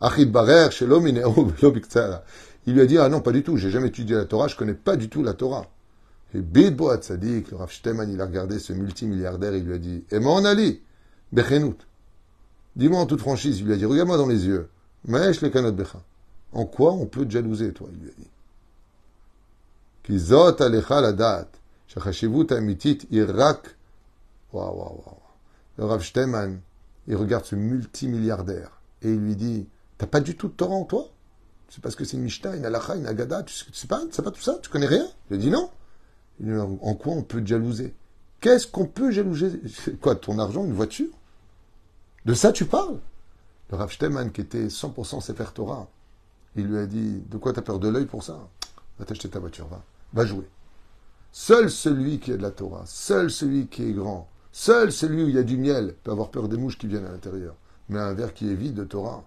Achid 0.00 0.30
Barer, 0.30 0.70
Shelom 0.70 1.06
Il 1.06 2.74
lui 2.74 2.80
a 2.80 2.86
dit, 2.86 2.98
ah 2.98 3.08
non, 3.08 3.20
pas 3.20 3.32
du 3.32 3.42
tout, 3.42 3.56
j'ai 3.56 3.70
jamais 3.70 3.88
étudié 3.88 4.16
la 4.16 4.24
Torah, 4.24 4.48
je 4.48 4.56
connais 4.56 4.74
pas 4.74 4.96
du 4.96 5.08
tout 5.08 5.22
la 5.22 5.34
Torah. 5.34 5.66
Et 6.34 6.40
Bidbo 6.40 6.94
Tzadik, 6.94 7.50
le 7.50 7.56
Rav 7.56 7.72
il 7.84 8.20
a 8.20 8.26
regardé 8.26 8.58
ce 8.58 8.72
multimilliardaire, 8.72 9.54
il 9.56 9.64
lui 9.64 9.74
a 9.74 9.78
dit, 9.78 10.04
et 10.10 10.18
mon 10.18 10.44
Ali. 10.44 10.82
Dis-moi 12.78 13.00
en 13.00 13.06
toute 13.06 13.20
franchise, 13.20 13.58
il 13.58 13.66
lui 13.66 13.72
a 13.72 13.76
dit, 13.76 13.84
regarde-moi 13.84 14.16
dans 14.16 14.28
les 14.28 14.46
yeux. 14.46 14.70
En 16.52 16.64
quoi 16.64 16.92
on 16.92 17.06
peut 17.06 17.26
te 17.26 17.30
jalouser, 17.30 17.72
toi, 17.72 17.88
il 17.92 17.98
lui 17.98 18.10
a 18.10 18.14
dit. 18.16 18.30
Kizot 20.04 20.62
alecha 20.62 21.00
la 21.00 21.12
date. 21.12 21.60
Shachashivut 21.88 22.52
amitit 22.52 23.00
irak. 23.10 23.76
Waouh, 24.52 24.76
waouh, 24.76 25.02
waouh. 25.04 25.16
Le 25.76 25.84
Rav 25.84 26.02
Shteman, 26.02 26.60
il 27.08 27.16
regarde 27.16 27.44
ce 27.44 27.56
multimilliardaire 27.56 28.80
et 29.02 29.10
il 29.10 29.18
lui 29.18 29.36
dit, 29.36 29.66
t'as 29.98 30.06
pas 30.06 30.20
du 30.20 30.36
tout 30.36 30.48
de 30.48 30.52
Torah 30.52 30.74
en 30.74 30.84
toi? 30.84 31.08
C'est 31.68 31.82
parce 31.82 31.96
que 31.96 32.04
c'est 32.04 32.16
une 32.16 32.22
Mishnah, 32.22 32.56
une 32.56 32.64
Halacha, 32.64 32.96
une 32.96 33.06
Agada, 33.06 33.42
tu 33.42 33.54
sais, 33.54 33.86
pas, 33.86 34.00
sais 34.10 34.22
pas 34.22 34.30
tout 34.30 34.40
ça? 34.40 34.58
Tu 34.62 34.70
connais 34.70 34.86
rien? 34.86 35.06
Il 35.30 35.36
lui 35.36 35.44
dit 35.44 35.50
non. 35.50 35.70
En 36.80 36.94
quoi 36.94 37.12
on 37.14 37.22
peut 37.22 37.42
te 37.42 37.46
jalouser? 37.46 37.94
Qu'est-ce 38.40 38.68
qu'on 38.68 38.86
peut 38.86 39.10
jalouser? 39.10 39.60
Quoi, 40.00 40.14
ton 40.14 40.38
argent, 40.38 40.64
une 40.64 40.72
voiture? 40.72 41.10
De 42.24 42.34
ça 42.34 42.52
tu 42.52 42.64
parles? 42.64 42.98
Le 43.70 43.76
Rav 43.76 43.90
Shteman, 43.90 44.30
qui 44.32 44.40
était 44.40 44.66
100% 44.66 45.20
Sefer 45.20 45.52
Torah, 45.54 45.88
il 46.56 46.66
lui 46.66 46.78
a 46.78 46.86
dit 46.86 47.20
De 47.28 47.36
quoi 47.36 47.52
t'as 47.52 47.62
peur 47.62 47.78
de 47.78 47.88
l'œil 47.88 48.06
pour 48.06 48.22
ça? 48.22 48.48
Va 48.98 49.04
t'acheter 49.04 49.28
ta 49.28 49.38
voiture, 49.38 49.68
va. 49.68 49.82
Va 50.12 50.24
jouer. 50.24 50.48
Seul 51.32 51.70
celui 51.70 52.18
qui 52.18 52.32
a 52.32 52.36
de 52.36 52.42
la 52.42 52.50
Torah, 52.50 52.84
seul 52.86 53.30
celui 53.30 53.68
qui 53.68 53.84
est 53.84 53.92
grand, 53.92 54.28
seul 54.50 54.90
celui 54.90 55.24
où 55.24 55.28
il 55.28 55.34
y 55.34 55.38
a 55.38 55.42
du 55.42 55.56
miel 55.56 55.94
peut 56.02 56.10
avoir 56.10 56.30
peur 56.30 56.48
des 56.48 56.56
mouches 56.56 56.78
qui 56.78 56.86
viennent 56.86 57.04
à 57.04 57.12
l'intérieur. 57.12 57.54
Mais 57.88 57.98
un 57.98 58.14
verre 58.14 58.34
qui 58.34 58.50
est 58.50 58.54
vide 58.54 58.74
de 58.74 58.84
Torah, 58.84 59.24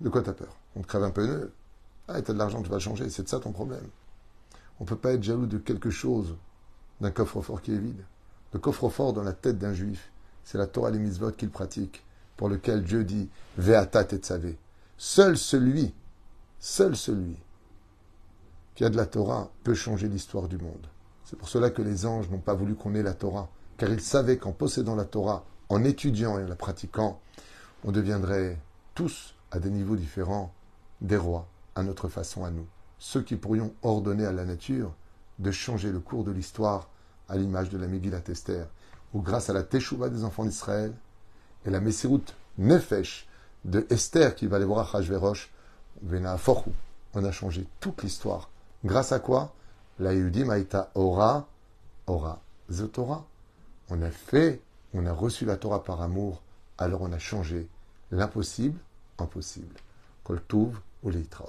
de 0.00 0.08
quoi 0.08 0.22
t'as 0.22 0.32
peur? 0.32 0.56
On 0.76 0.82
te 0.82 0.86
crève 0.86 1.02
un 1.02 1.10
peu 1.10 1.26
nœud. 1.26 1.52
Ah, 2.06 2.22
t'as 2.22 2.32
de 2.32 2.38
l'argent, 2.38 2.62
tu 2.62 2.70
vas 2.70 2.78
changer. 2.78 3.10
C'est 3.10 3.24
de 3.24 3.28
ça 3.28 3.40
ton 3.40 3.52
problème. 3.52 3.88
On 4.80 4.84
ne 4.84 4.88
peut 4.88 4.96
pas 4.96 5.12
être 5.12 5.22
jaloux 5.22 5.46
de 5.46 5.58
quelque 5.58 5.90
chose, 5.90 6.36
d'un 7.00 7.10
coffre-fort 7.10 7.60
qui 7.62 7.74
est 7.74 7.78
vide. 7.78 8.04
Le 8.52 8.58
coffre-fort 8.58 9.12
dans 9.12 9.22
la 9.22 9.32
tête 9.32 9.58
d'un 9.58 9.74
juif, 9.74 10.10
c'est 10.48 10.56
la 10.56 10.66
Torah 10.66 10.90
des 10.90 10.98
mitzvot 10.98 11.32
qu'il 11.32 11.50
pratique, 11.50 12.02
pour 12.38 12.48
lequel 12.48 12.82
Dieu 12.82 13.04
dit 13.04 13.28
Veatat 13.58 14.06
et 14.12 14.22
savé. 14.22 14.56
Seul 14.96 15.36
celui, 15.36 15.92
seul 16.58 16.96
celui 16.96 17.36
qui 18.74 18.82
a 18.86 18.88
de 18.88 18.96
la 18.96 19.04
Torah 19.04 19.50
peut 19.62 19.74
changer 19.74 20.08
l'histoire 20.08 20.48
du 20.48 20.56
monde. 20.56 20.86
C'est 21.26 21.36
pour 21.36 21.50
cela 21.50 21.68
que 21.68 21.82
les 21.82 22.06
anges 22.06 22.30
n'ont 22.30 22.38
pas 22.38 22.54
voulu 22.54 22.76
qu'on 22.76 22.94
ait 22.94 23.02
la 23.02 23.12
Torah, 23.12 23.50
car 23.76 23.90
ils 23.90 24.00
savaient 24.00 24.38
qu'en 24.38 24.52
possédant 24.52 24.94
la 24.94 25.04
Torah, 25.04 25.44
en 25.68 25.84
étudiant 25.84 26.38
et 26.38 26.44
en 26.44 26.48
la 26.48 26.56
pratiquant, 26.56 27.20
on 27.84 27.92
deviendrait 27.92 28.58
tous, 28.94 29.34
à 29.50 29.58
des 29.58 29.70
niveaux 29.70 29.96
différents, 29.96 30.54
des 31.02 31.18
rois, 31.18 31.46
à 31.74 31.82
notre 31.82 32.08
façon 32.08 32.44
à 32.46 32.50
nous 32.50 32.66
ceux 32.98 33.22
qui 33.22 33.36
pourrions 33.36 33.72
ordonner 33.82 34.26
à 34.26 34.32
la 34.32 34.44
nature 34.44 34.94
de 35.38 35.50
changer 35.50 35.92
le 35.92 36.00
cours 36.00 36.24
de 36.24 36.32
l'histoire 36.32 36.88
à 37.28 37.36
l'image 37.36 37.68
de 37.68 37.78
la 37.78 37.86
Megillat 37.86 38.22
Esther, 38.28 38.66
où 39.14 39.20
grâce 39.20 39.50
à 39.50 39.52
la 39.52 39.62
Teshuvah 39.62 40.08
des 40.08 40.24
enfants 40.24 40.44
d'Israël 40.44 40.92
et 41.64 41.70
la 41.70 41.80
Messirut 41.80 42.24
Nefesh 42.58 43.26
de 43.64 43.86
Esther 43.90 44.34
qui 44.34 44.46
va 44.46 44.56
aller 44.56 44.64
voir 44.64 44.94
Hachverosh, 44.94 45.50
on 47.14 47.24
a 47.24 47.32
changé 47.32 47.66
toute 47.80 48.02
l'histoire. 48.02 48.50
Grâce 48.84 49.12
à 49.12 49.18
quoi? 49.18 49.54
La 49.98 50.14
Yehudim 50.14 50.50
Aïta 50.50 50.90
Ora, 50.94 51.48
Ora, 52.06 52.40
The 52.70 52.90
Torah. 52.92 53.24
On 53.90 54.00
a 54.02 54.10
fait, 54.10 54.60
on 54.94 55.06
a 55.06 55.12
reçu 55.12 55.44
la 55.44 55.56
Torah 55.56 55.82
par 55.82 56.00
amour, 56.02 56.42
alors 56.76 57.02
on 57.02 57.12
a 57.12 57.18
changé 57.18 57.68
l'impossible 58.10 58.78
en 59.18 59.26
possible. 59.26 59.74
Ou 60.30 61.10
Leitraot. 61.10 61.48